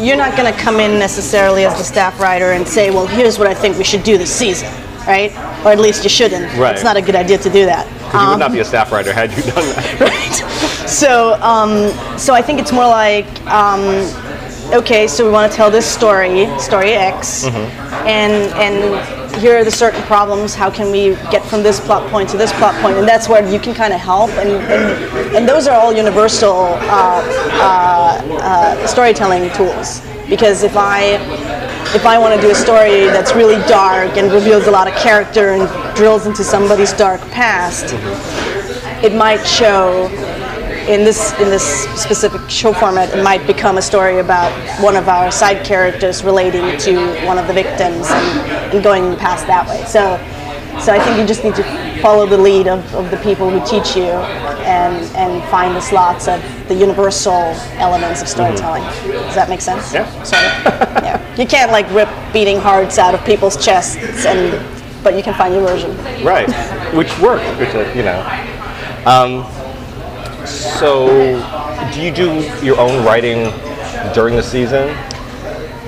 [0.00, 3.38] you're not going to come in necessarily as the staff writer and say, well, here's
[3.38, 4.68] what I think we should do this season,
[5.06, 5.30] right?
[5.64, 6.44] Or at least you shouldn't.
[6.58, 6.74] Right.
[6.74, 7.86] It's not a good idea to do that.
[8.12, 10.00] You would not be a staff writer had you done that.
[10.80, 10.88] right?
[10.88, 13.80] So, um, so I think it's more like, um,
[14.72, 19.70] okay, so we want to tell this story, story X, and and here are the
[19.70, 20.54] certain problems.
[20.54, 22.96] How can we get from this plot point to this plot point?
[22.96, 24.30] And that's where you can kind of help.
[24.30, 27.22] And and, and those are all universal uh,
[27.60, 30.00] uh, uh, storytelling tools.
[30.28, 31.20] Because if I
[31.94, 34.94] if I want to do a story that's really dark and reveals a lot of
[34.94, 37.94] character and drills into somebody's dark past,
[39.04, 40.08] it might show
[40.88, 41.64] in this in this
[42.00, 46.76] specific show format it might become a story about one of our side characters relating
[46.78, 49.84] to one of the victims and, and going past that way.
[49.86, 50.18] So
[50.80, 51.62] so I think you just need to
[52.00, 54.10] follow the lead of, of the people who teach you
[54.64, 58.82] and and find the slots of the universal elements of storytelling.
[58.82, 59.92] Does that make sense?
[59.92, 60.10] Yeah.
[60.22, 61.04] Sort of.
[61.04, 61.36] yeah.
[61.36, 64.60] You can't like rip beating hearts out of people's chests and
[65.02, 65.96] but you can find your version.
[66.24, 66.48] Right,
[66.94, 68.20] which worked, which uh, you know.
[69.04, 69.44] Um,
[70.46, 71.06] so,
[71.92, 73.52] do you do your own writing
[74.14, 74.88] during the season?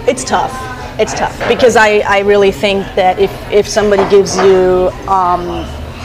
[0.09, 0.53] It's tough.
[0.99, 5.41] It's tough because I, I really think that if, if somebody gives you um,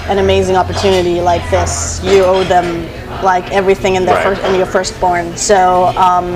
[0.09, 2.83] an amazing opportunity like this, you owe them
[3.23, 4.38] like everything in their Right.
[4.38, 5.38] first in your firstborn.
[5.38, 6.33] So um,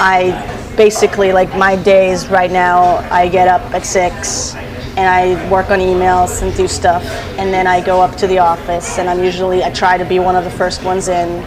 [0.00, 2.96] I basically like my days right now.
[3.10, 4.54] I get up at six
[4.96, 7.04] and I work on emails and do stuff,
[7.38, 10.18] and then I go up to the office and I'm usually I try to be
[10.18, 11.44] one of the first ones in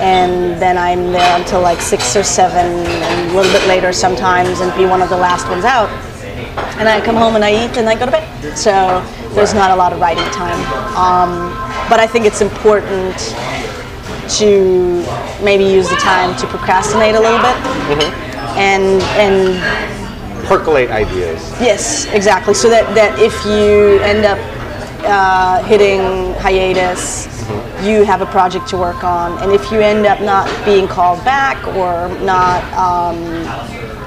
[0.00, 4.60] and then I'm there until like six or seven, and a little bit later sometimes,
[4.60, 5.90] and be one of the last ones out.
[6.78, 8.56] And I come home and I eat and I go to bed.
[8.56, 9.02] So
[9.34, 10.58] there's not a lot of writing time.
[10.94, 11.50] Um,
[11.88, 13.16] but I think it's important
[14.38, 15.02] to
[15.42, 17.56] maybe use the time to procrastinate a little bit,
[18.56, 19.97] and and
[20.48, 21.40] Percolate ideas.
[21.60, 22.54] Yes, exactly.
[22.54, 24.38] So that, that if you end up
[25.04, 26.00] uh, hitting
[26.40, 27.26] hiatus,
[27.86, 29.40] you have a project to work on.
[29.42, 33.18] And if you end up not being called back or not um,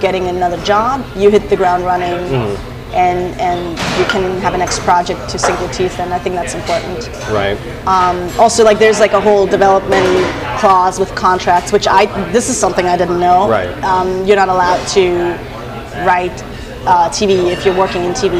[0.02, 2.58] getting another job, you hit the ground running.
[2.94, 6.12] And, and you can have a next project to sink your teeth in.
[6.12, 7.58] I think that's important Right.
[8.38, 10.06] also like there's like a whole development
[10.60, 13.70] clause with contracts which i this is something i didn't know Right.
[13.86, 15.38] um, you're not allowed to
[16.06, 16.44] write
[16.86, 18.34] uh, tv if you're working in tv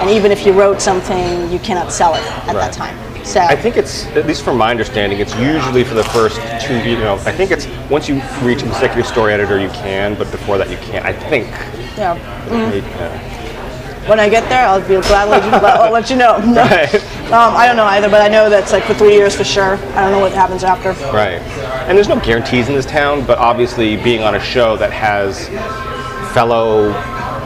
[0.00, 2.54] and even if you wrote something you cannot sell it at Right.
[2.54, 6.02] that time so I think it's, at least from my understanding, it's usually for the
[6.02, 10.16] first two, you know, I think it's once you reach executive story editor, you can,
[10.16, 11.06] but before that, you can't.
[11.06, 11.46] I think.
[11.96, 12.18] yeah.
[12.50, 13.38] Uh,
[14.08, 16.62] when i get there i'll be gladly I'll let you know No.
[16.64, 16.92] Right.
[17.26, 19.74] um, i don't know either but i know that's like for three years for sure
[19.94, 21.40] i don't know what happens after Right.
[21.86, 25.48] And there's no guarantees in this town, but obviously being on a show that has
[26.32, 26.88] fellow,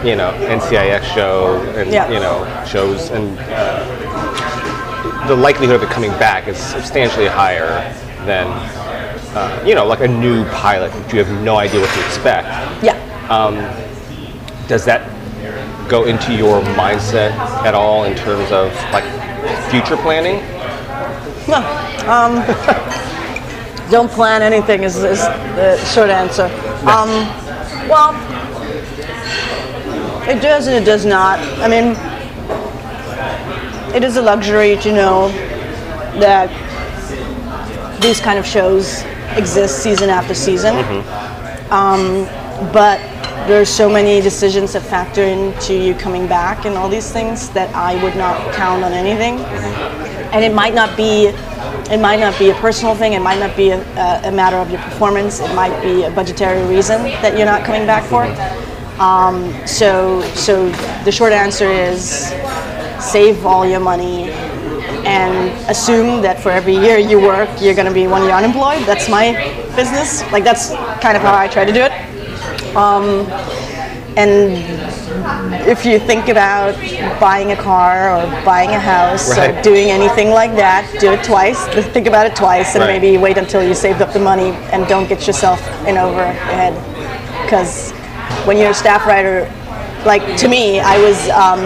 [0.04, 2.08] you know, NCIS show and, Yeah.
[2.10, 7.68] you know, shows and uh, the likelihood of it coming back is substantially higher
[8.26, 8.46] than,
[9.36, 12.46] uh, you know, like a new pilot, which you have no idea what to expect.
[12.82, 12.96] yeah
[14.68, 15.02] Does that
[15.88, 17.30] go into your mindset
[17.64, 19.04] at all in terms of like
[19.70, 20.42] future planning?
[21.48, 21.58] No.
[22.10, 22.42] Um,
[23.90, 25.20] don't plan anything is, is
[25.56, 26.48] the short answer.
[26.86, 27.08] Um,
[27.88, 28.12] well,
[30.28, 31.38] it does and it does not.
[31.60, 31.96] I mean,
[33.94, 35.28] it is a luxury to know
[36.20, 36.50] that
[38.02, 39.02] these kind of shows
[39.36, 40.74] exist season after season.
[41.70, 42.24] Um,
[42.72, 42.98] but
[43.46, 47.72] there's so many decisions that factor into you coming back and all these things that
[47.74, 49.38] I would not count on anything.
[50.32, 51.32] And it might not be
[51.88, 53.12] it might not be a personal thing.
[53.12, 55.38] It might not be a, a, a matter of your performance.
[55.38, 58.24] It might be a budgetary reason that you're not coming back for
[59.00, 60.68] um, so so
[61.04, 62.32] the short answer is
[63.00, 64.30] save all your money
[65.04, 68.82] and assume that for every year you work you're going to be one year unemployed
[68.86, 69.32] that's my
[69.76, 71.92] business like that's kind of how i try to do it
[72.76, 73.26] um,
[74.16, 74.56] and
[75.68, 76.74] if you think about
[77.20, 81.66] buying a car or buying a house or doing anything like that, do it twice.
[81.92, 83.00] Think about it twice, and Right.
[83.00, 86.32] maybe wait until you saved up the money and don't get yourself in over your
[86.32, 86.74] head.
[87.42, 87.92] Because
[88.46, 89.50] when you're a staff writer,
[90.06, 91.60] like to me, I was um,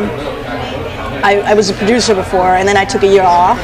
[1.22, 3.58] I, I was a producer before, and then I took a year off,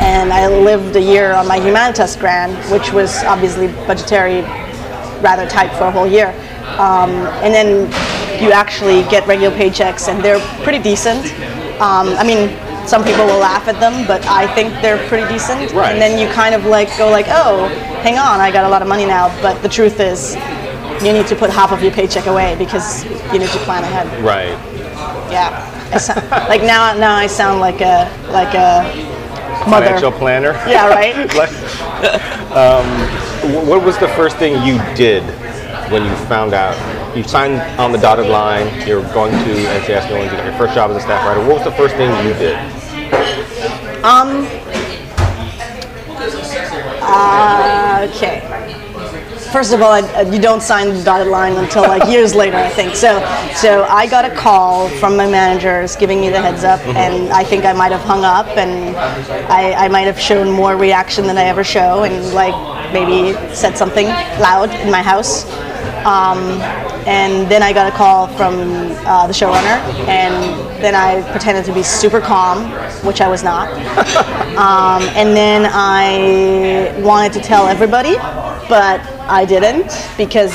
[0.00, 4.42] and I lived a year on my Humanitas grant, which was obviously budgetary
[5.20, 6.28] rather tight for a whole year.
[6.78, 7.10] Um,
[7.42, 7.90] and then
[8.42, 11.26] you actually get regular paychecks, and they're pretty decent.
[11.80, 12.48] Um, I mean,
[12.86, 15.72] some people will laugh at them, but I think they're pretty decent.
[15.72, 15.92] Right.
[15.92, 17.66] And then you kind of like go like, oh,
[18.02, 19.28] hang on, I got a lot of money now.
[19.42, 20.36] But the truth is,
[21.02, 24.06] you need to put half of your paycheck away because you need to plan ahead.
[24.24, 24.56] Right.
[25.30, 25.70] Yeah.
[26.48, 28.82] Like now, now I sound like a like a
[29.68, 29.86] mother.
[29.86, 30.52] Financial planner.
[30.66, 31.14] Yeah, right.
[31.34, 31.50] Like,
[32.54, 32.86] um,
[33.66, 35.22] what was the first thing you did
[35.90, 36.76] when you found out?
[37.16, 38.66] You signed on the dotted line.
[38.86, 40.32] You're going to NCIS New Orleans.
[40.32, 41.40] You got your first job as a staff writer.
[41.46, 42.56] What was the first thing you did?
[44.04, 44.46] Um.
[48.10, 48.53] Okay.
[49.54, 52.68] First of all, I, you don't sign the dotted line until like years later, I
[52.70, 52.96] think.
[52.96, 53.20] So,
[53.54, 57.44] so I got a call from my managers giving me the heads up, and I
[57.44, 61.38] think I might have hung up, and I, I might have shown more reaction than
[61.38, 62.52] I ever show, and like
[62.92, 64.06] maybe said something
[64.40, 65.44] loud in my house.
[66.04, 66.60] Um,
[67.06, 68.54] and then I got a call from
[69.06, 70.34] uh, the showrunner, and
[70.82, 72.72] then I pretended to be super calm,
[73.06, 73.70] which I was not.
[74.54, 78.14] Um, and then I wanted to tell everybody,
[78.68, 80.52] but I didn't because,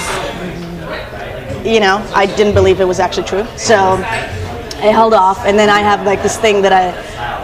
[1.65, 3.45] you know, I didn't believe it was actually true.
[3.58, 6.91] So I held off, and then I have like this thing that I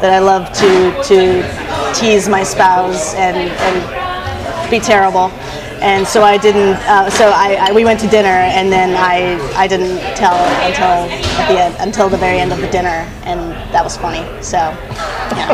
[0.01, 5.31] that I love to to tease my spouse and and be terrible.
[5.81, 6.75] And so I didn't.
[6.87, 10.35] Uh, so I, I we went to dinner, and then I I didn't tell
[10.65, 11.09] until
[11.39, 13.39] at the end until the very end of the dinner, and
[13.73, 14.23] that was funny.
[14.41, 15.53] So yeah,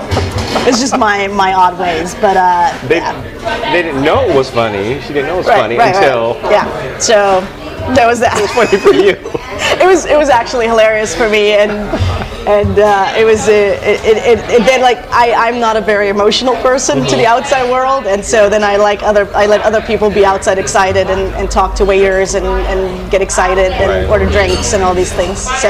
[0.67, 3.71] it's just my my odd ways, but uh, They, yeah.
[3.73, 5.01] they didn't know it was funny.
[5.01, 6.03] She didn't know it was Right, funny right, right.
[6.03, 6.97] until yeah.
[6.99, 7.41] So
[7.95, 8.38] that was that.
[8.38, 9.17] It was funny for you.
[9.81, 11.71] it was it was actually hilarious for me and
[12.47, 16.10] and uh, it was it, it, it, it then like I, I'm not a very
[16.10, 19.82] emotional person to the outside world and so then I like other I let other
[19.82, 24.10] people be outside excited and, and talk to waiters and, and get excited and Right.
[24.10, 25.69] order drinks and all these things so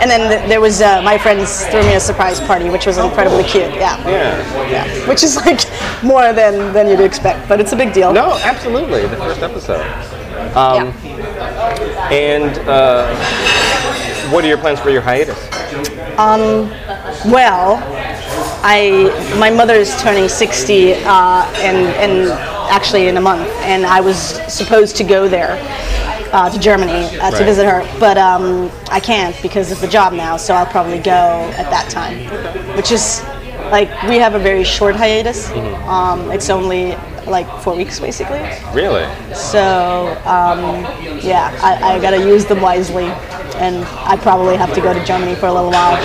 [0.00, 2.98] and then th- there was uh, my friends threw me a surprise party which was
[2.98, 4.70] incredibly cute yeah Yeah.
[4.70, 5.60] yeah which is like
[6.02, 9.02] more than than you'd expect but it's a big deal No, absolutely.
[9.06, 9.86] The first episode.
[10.56, 12.08] Um, yeah.
[12.10, 13.14] And uh,
[14.30, 15.38] what are your plans for your hiatus?
[17.26, 17.82] Well,
[18.64, 20.98] I my mother is turning 60 uh,
[21.56, 22.30] and and
[22.70, 24.16] actually in a month, and I was
[24.52, 25.58] supposed to go there
[26.32, 30.12] uh, to Germany uh, to visit her, but um, I can't because of the job
[30.12, 30.36] now.
[30.36, 32.18] So I'll probably go at that time,
[32.76, 33.22] which is
[33.70, 35.50] like we have a very short hiatus.
[35.86, 38.40] Um, it's only like four weeks basically.
[38.74, 39.04] Really?
[39.34, 40.82] So um,
[41.20, 43.06] yeah, I, I got to use them wisely,
[43.62, 45.96] and I probably have to go to Germany for a little while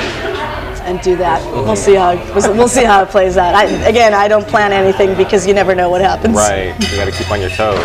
[0.85, 1.43] and do that.
[1.51, 2.15] We'll see how
[2.53, 3.55] we'll see how it plays out.
[3.55, 6.35] I, again, I don't plan anything because you never know what happens.
[6.35, 6.75] Right.
[6.91, 7.79] You got to keep on your toes.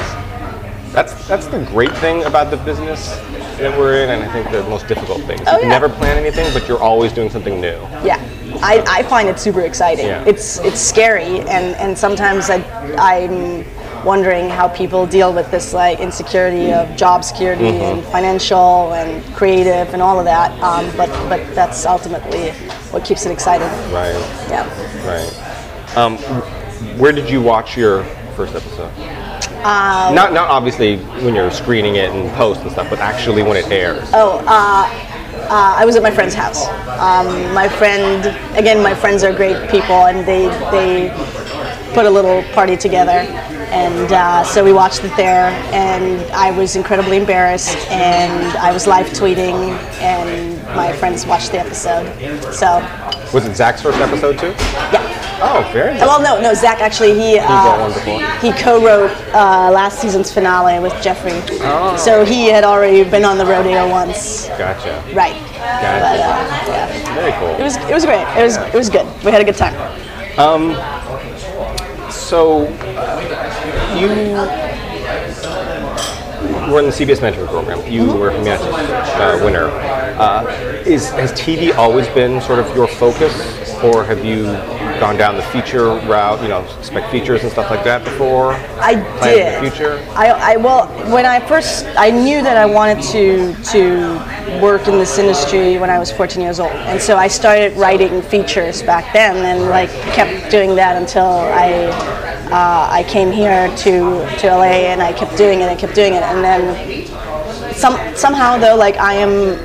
[0.92, 3.16] That's that's the great thing about the business
[3.56, 5.40] that we're in, and I think the most difficult thing.
[5.46, 5.68] Oh, you yeah.
[5.68, 7.80] never plan anything, but you're always doing something new.
[8.04, 8.20] Yeah,
[8.62, 10.06] I, I find it super exciting.
[10.06, 10.22] Yeah.
[10.26, 12.58] It's it's scary, and and sometimes I
[12.98, 13.64] I'm
[14.04, 17.98] wondering how people deal with this like insecurity of job security Mm-hmm.
[17.98, 20.50] and financial and creative and all of that.
[20.62, 22.50] Um, but but that's ultimately
[22.90, 23.68] what keeps it exciting.
[23.92, 24.14] Right.
[24.48, 24.66] Yeah.
[25.06, 25.96] Right.
[25.96, 26.16] Um,
[26.98, 28.04] where did you watch your
[28.36, 28.90] first episode?
[29.64, 33.56] Um, not not obviously when you're screening it and post and stuff, but actually when
[33.56, 34.08] it airs.
[34.12, 34.88] Oh, uh,
[35.48, 36.66] uh, I was at my friend's house.
[36.98, 41.10] Um, my friend, again, my friends are great people, and they they
[41.94, 43.20] put a little party together,
[43.72, 45.48] and uh, so we watched it there.
[45.72, 51.58] And I was incredibly embarrassed, and I was live tweeting, and my friends watched the
[51.58, 52.06] episode.
[52.52, 52.80] So,
[53.32, 54.54] Was it Zach's first episode too?
[54.92, 55.08] yeah.
[55.44, 56.02] Oh, very good.
[56.02, 56.54] Well, no, no.
[56.54, 57.90] Zach actually he uh,
[58.40, 61.32] he co-wrote uh, last season's finale with Jeffrey.
[61.62, 61.96] Oh.
[61.96, 64.46] So he had already been on the rodeo once.
[64.50, 65.02] Gotcha.
[65.12, 65.34] Right.
[65.34, 65.98] Gotcha.
[65.98, 67.14] But, uh, yeah.
[67.14, 67.48] Very cool.
[67.58, 68.22] It was it was great.
[68.38, 69.04] It was it was good.
[69.24, 69.74] We had a good time.
[70.38, 70.76] Um.
[72.12, 72.66] So,
[74.00, 74.08] you
[76.72, 77.90] were in the CBS Mentoring Program.
[77.90, 78.72] You were a Humanitas
[79.18, 79.66] uh, winner.
[79.66, 80.44] Uh,
[80.86, 83.32] is has TV always been sort of your focus,
[83.82, 84.44] or have you
[85.00, 86.42] gone down the feature route?
[86.42, 88.52] You know, spec features and stuff like that before.
[88.80, 89.62] I did.
[89.62, 89.98] the future.
[90.12, 94.98] I, I well when I first I knew that I wanted to to work in
[94.98, 99.12] this industry when I was 14 years old, and so I started writing features back
[99.12, 103.92] then, and like kept doing that until I uh, I came here to
[104.40, 106.62] to LA, and I kept doing it and kept doing it, and then
[107.74, 109.56] some somehow though like I am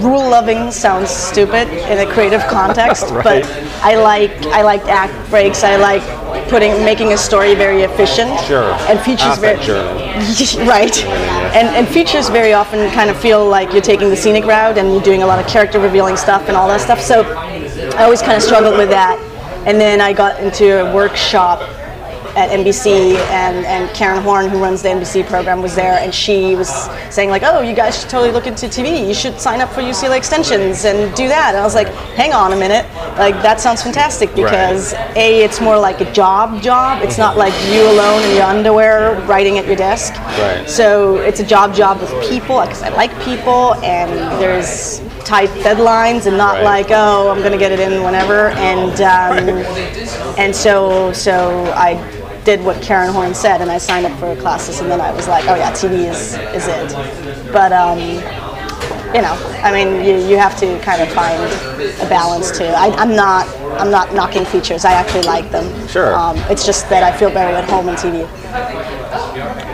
[0.00, 3.24] rule loving sounds stupid in a creative context, Right.
[3.24, 3.44] but
[3.82, 5.62] I like I like act breaks.
[5.64, 6.02] I like
[6.48, 8.40] putting making a story very efficient.
[8.40, 8.72] Sure.
[8.88, 9.56] And features very
[10.66, 11.04] right.
[11.54, 14.92] And and features very often kind of feel like you're taking the scenic route and
[14.92, 17.00] you're doing a lot of character revealing stuff and all that stuff.
[17.00, 17.22] So
[17.98, 19.18] I always kind of struggled with that.
[19.66, 21.60] And then I got into a workshop
[22.36, 26.54] at NBC, and, and Karen Horne, who runs the NBC program, was there, and she
[26.54, 26.68] was
[27.10, 29.06] saying like, "Oh, you guys should totally look into TV.
[29.06, 32.32] You should sign up for UCLA Extensions and do that." And I was like, "Hang
[32.32, 32.86] on a minute,
[33.18, 37.02] like that sounds fantastic because a, it's more like a job job.
[37.02, 40.14] It's not like you alone in your underwear writing at your desk.
[40.14, 40.68] Right.
[40.68, 44.10] So it's a job job with people because I like people, and
[44.40, 46.64] there's tight deadlines and not Right.
[46.64, 49.48] like oh I'm gonna get it in whenever and um,
[50.38, 51.94] and so so I
[52.44, 55.28] did what Karen Horne said and I signed up for classes and then I was
[55.28, 57.98] like oh yeah TV is is it but um,
[59.14, 61.40] you know I mean you, you have to kind of find
[62.00, 63.46] a balance too I, I'm not
[63.80, 66.14] I'm not knocking features I actually like them Sure.
[66.14, 68.26] um, it's just that I feel very at home in TV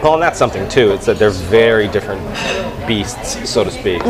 [0.02, 0.92] Well, and that's something too.
[0.92, 2.22] It's that they're very different
[2.86, 4.00] beasts, so to speak.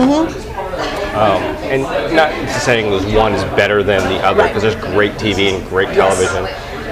[1.18, 1.82] Um, and
[2.14, 5.88] not saying that one is better than the other because there's great TV and great
[5.88, 6.46] television.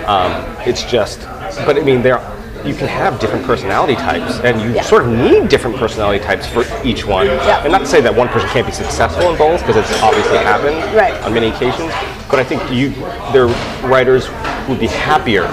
[0.06, 0.32] Um,
[0.66, 1.20] it's just,
[1.64, 2.20] but I mean, there
[2.64, 4.82] you can have different personality types, and you Yeah.
[4.82, 7.26] sort of need different personality types for each one.
[7.26, 7.62] Yeah.
[7.62, 10.38] And not to say that one person can't be successful in both because it's obviously
[10.38, 11.14] happened Right.
[11.22, 11.92] on many occasions.
[12.28, 12.90] But I think you,
[13.32, 13.54] there are
[13.88, 14.28] writers
[14.68, 15.44] would be happier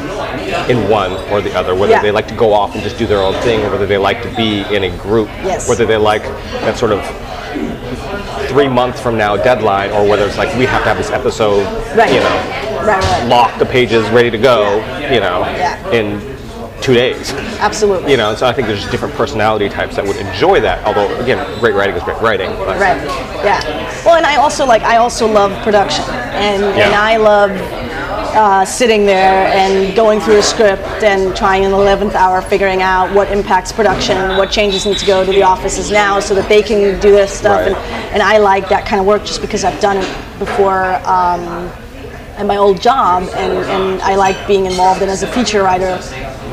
[0.69, 2.01] in one or the other, whether Yeah.
[2.01, 4.23] they like to go off and just do their own thing, or whether they like
[4.23, 5.69] to be in a group, Yes.
[5.69, 6.23] whether they like
[6.61, 7.01] that sort of
[8.53, 11.65] three months from now deadline, or whether it's like we have to have this episode,
[11.97, 12.13] Right.
[12.13, 14.75] you know, right right lock the pages, ready to go,
[15.11, 15.75] you know, Yeah.
[15.89, 16.21] in
[16.79, 17.33] two days.
[17.61, 20.85] absolutely You know, so I think there's different personality types that would enjoy that.
[20.85, 22.51] Although, again, great writing is great writing.
[22.59, 23.01] But Right.
[23.43, 23.59] Yeah.
[24.05, 26.05] Well, and I also like I also love production,
[26.49, 27.49] and and I love
[28.35, 32.81] uh, sitting there and going through a script and trying in the eleventh hour figuring
[32.81, 36.47] out what impacts production, what changes need to go to the offices now so that
[36.49, 37.67] they can do this stuff, Right.
[37.75, 40.95] and and I like that kind of work just because I've done it before.
[41.05, 41.71] Um,
[42.39, 45.03] in my old job, and, and I like being involved.
[45.03, 45.99] And as a feature writer,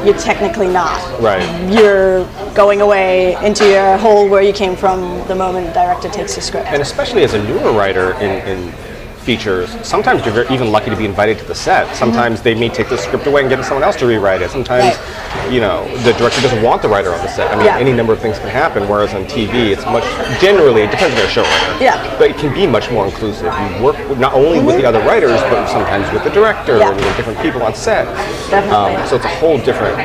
[0.05, 1.41] you're technically not Right.
[1.72, 6.35] you're going away into your hole where you came from the moment the director takes
[6.35, 6.66] the script.
[6.66, 8.74] And especially as a newer writer in, in
[9.20, 11.94] features, sometimes you're even lucky to be invited to the set.
[11.94, 14.50] Sometimes they may take the script away and get someone else to rewrite it.
[14.50, 15.52] Sometimes, Right.
[15.52, 17.50] you know, the director doesn't want the writer on the set.
[17.52, 17.78] I mean, Yeah.
[17.78, 18.88] any number of things can happen.
[18.88, 20.04] Whereas on TV, it's much
[20.40, 21.80] generally it depends on their showrunner.
[21.80, 21.98] Yeah.
[22.18, 23.52] But it can be much more inclusive.
[23.78, 26.88] You work with, not only with the other writers, but sometimes with the director Yeah.
[26.90, 28.06] and with different people on set.
[28.50, 28.96] Definitely.
[28.96, 29.96] Um, so it's a whole different,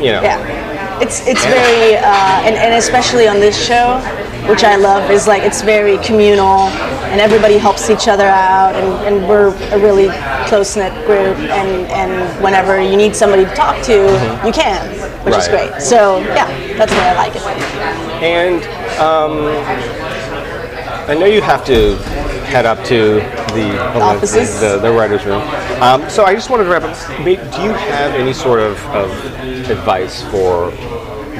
[0.00, 0.22] you know.
[0.22, 0.38] Yeah,
[1.02, 3.98] it's it's very uh, and, and especially on this show,
[4.48, 6.70] which I love, is like it's very communal
[7.10, 10.08] and everybody helps each other out and, and we're a really
[10.48, 13.92] close knit group and, and whenever you need somebody to talk to,
[14.46, 14.80] you can,
[15.24, 15.82] which is great.
[15.82, 16.46] So yeah,
[16.78, 17.42] that's why I like it.
[18.22, 18.62] And
[18.98, 19.32] um,
[21.10, 21.96] I know you have to
[22.46, 23.20] head up to
[23.54, 24.60] the Offices.
[24.60, 25.42] the, the writers' room.
[25.82, 26.96] Um, so I just wanted to wrap up.
[27.24, 29.10] Do you have any sort of, of
[29.70, 30.70] advice for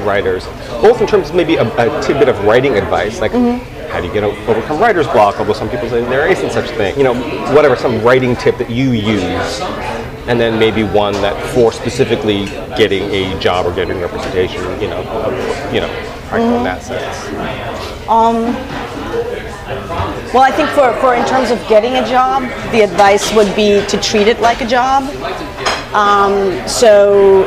[0.03, 0.45] writers,
[0.81, 3.63] both in terms of maybe a, a tidbit of writing advice, like mm-hmm.
[3.89, 5.39] how do you get overcome writer's block?
[5.39, 6.97] Although some people say there isn't such a thing.
[6.97, 7.13] You know,
[7.53, 9.61] whatever some writing tip that you use.
[10.25, 12.45] And then maybe one that for specifically
[12.77, 15.01] getting a job or getting representation, you know,
[15.73, 15.89] you know,
[16.29, 16.63] practical in mm-hmm.
[16.63, 18.07] that sense.
[18.07, 18.55] Um,
[20.33, 23.85] Well, I think for, for in terms of getting a job, the advice would be
[23.85, 25.03] to treat it like a job.
[25.93, 27.45] Um, so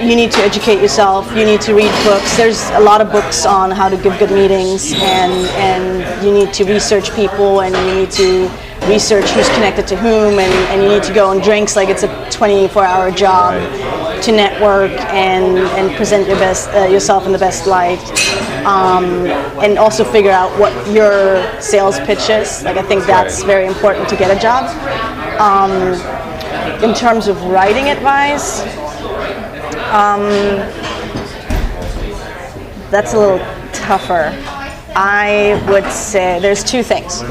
[0.00, 1.30] you need to educate yourself.
[1.36, 2.34] You need to read books.
[2.34, 6.54] There's a lot of books on how to give good meetings, and and you need
[6.54, 8.48] to research people, and you need to
[8.86, 12.04] research who's connected to whom, and, and you need to go on drinks like it's
[12.04, 13.60] a 24-hour job.
[14.22, 17.98] To network and and present your best uh, yourself in the best light.
[18.64, 19.26] Um,
[19.62, 22.62] and also figure out what your sales pitch is.
[22.64, 24.64] Like I think that's very important to get a job.
[25.40, 25.72] Um,
[26.82, 28.60] in terms of writing advice,
[29.92, 30.22] um,
[32.90, 33.38] that's a little
[33.72, 34.34] tougher.
[34.94, 37.22] I would say there's two things.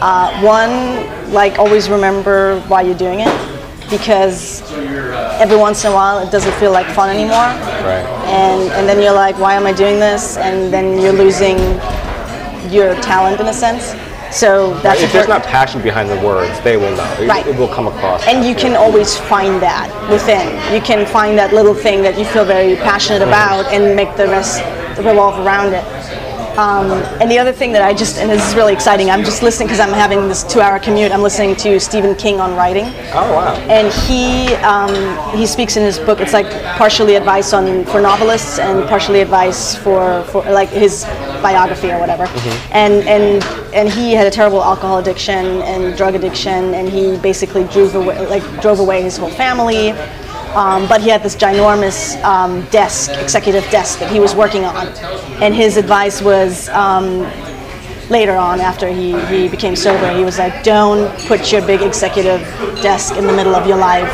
[0.00, 3.47] Uh, one, like always remember why you're doing it,
[3.90, 4.62] because
[5.40, 7.48] every once in a while it doesn't feel like fun anymore
[7.84, 8.04] Right.
[8.26, 10.36] and and then you're like, why am I doing this?
[10.36, 11.58] And then you're losing
[12.70, 13.94] your talent in a sense.
[14.30, 17.16] So that's If there's not passion behind the words, they will know.
[17.18, 17.46] It, Right.
[17.46, 18.26] it will come across.
[18.26, 20.46] and you can always find that within.
[20.74, 23.28] You can find that little thing that you feel very passionate mm-hmm.
[23.62, 24.62] about and make the rest
[24.98, 25.84] revolve around it.
[26.58, 26.90] Um,
[27.20, 29.68] and the other thing that I just, and this is really exciting, I'm just listening
[29.68, 32.86] because I'm having this two hour commute, I'm listening to Stephen King on writing.
[33.14, 33.54] Oh, wow.
[33.68, 38.58] And he, um, he speaks in his book, it's like partially advice on for novelists
[38.58, 41.04] and partially advice for, for like his
[41.40, 42.26] biography or whatever.
[42.26, 42.72] Mm-hmm.
[42.72, 47.68] And, and, and he had a terrible alcohol addiction and drug addiction, and he basically
[47.68, 49.92] drove away, like, drove away his whole family.
[50.58, 54.88] Um, but he had this ginormous um, desk, executive desk that he was working on.
[55.40, 57.20] And his advice was um,
[58.10, 62.40] later on, after he, he became sober, he was like, don't put your big executive
[62.82, 64.10] desk in the middle of your life,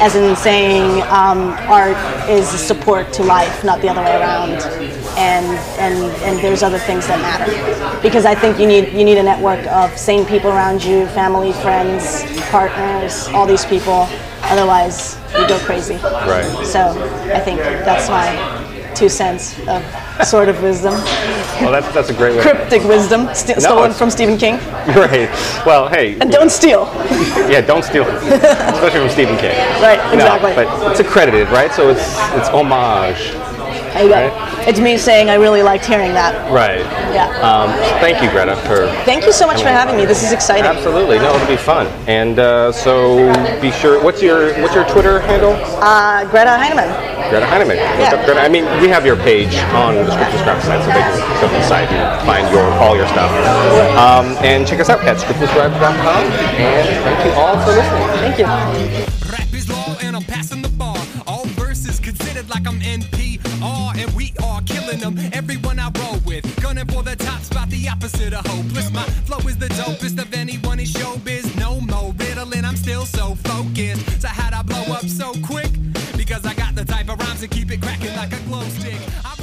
[0.00, 4.62] as in saying um, art is a support to life, not the other way around.
[5.18, 5.44] And,
[5.78, 8.00] and, and there's other things that matter.
[8.00, 11.52] Because I think you need, you need a network of sane people around you, family,
[11.52, 14.08] friends, partners, all these people.
[14.52, 15.94] Otherwise, you go crazy.
[15.96, 16.66] Right.
[16.66, 16.80] So
[17.34, 18.28] I think that's my
[18.94, 19.82] two cents of
[20.26, 20.92] sort of wisdom.
[20.92, 22.42] Well, that's, that's a great way.
[22.42, 24.58] Cryptic wisdom st- stolen from Stephen King.
[24.92, 25.30] Right.
[25.64, 26.18] Well, hey.
[26.20, 26.84] And don't steal.
[27.48, 29.56] Yeah, don't steal especially from Stephen King.
[29.80, 30.50] Right, exactly.
[30.50, 31.72] No, but it's accredited, right?
[31.72, 32.00] So it's
[32.36, 33.32] it's homage.
[33.92, 34.14] There you go.
[34.14, 34.68] Right.
[34.68, 36.50] It's me saying I really liked hearing that.
[36.50, 36.80] Right.
[37.12, 37.28] Yeah.
[37.42, 37.70] Um,
[38.00, 40.06] thank you, Greta, for Thank you so much for having me.
[40.06, 40.64] This is exciting.
[40.64, 41.18] absolutely.
[41.18, 41.86] No, it'll be fun.
[42.08, 44.02] And uh, so be sure.
[44.02, 45.52] What's your what's your Twitter handle?
[45.82, 46.88] Uh, Greta Heinemann.
[47.30, 47.76] Greta Heinemann.
[47.76, 48.24] Yeah.
[48.24, 51.40] Greta, I mean, we have your page on the Scripted Scribe site, so they can
[51.40, 53.30] go to the site and find your all your stuff.
[53.96, 56.24] Um, and check us out at scriptedscribe.com.
[56.56, 58.08] And thank you all for listening.
[58.22, 58.38] Thank
[59.08, 59.21] you.
[65.02, 68.88] Everyone I roll with, gunning for the top spot, the opposite of hopeless.
[68.92, 71.58] My flow is the dopest of anyone in showbiz.
[71.58, 74.22] No more riddling, I'm still so focused.
[74.22, 75.72] So how'd I blow up so quick?
[76.16, 79.00] Because I got the type of rhymes to keep it cracking like a glow stick.
[79.24, 79.34] I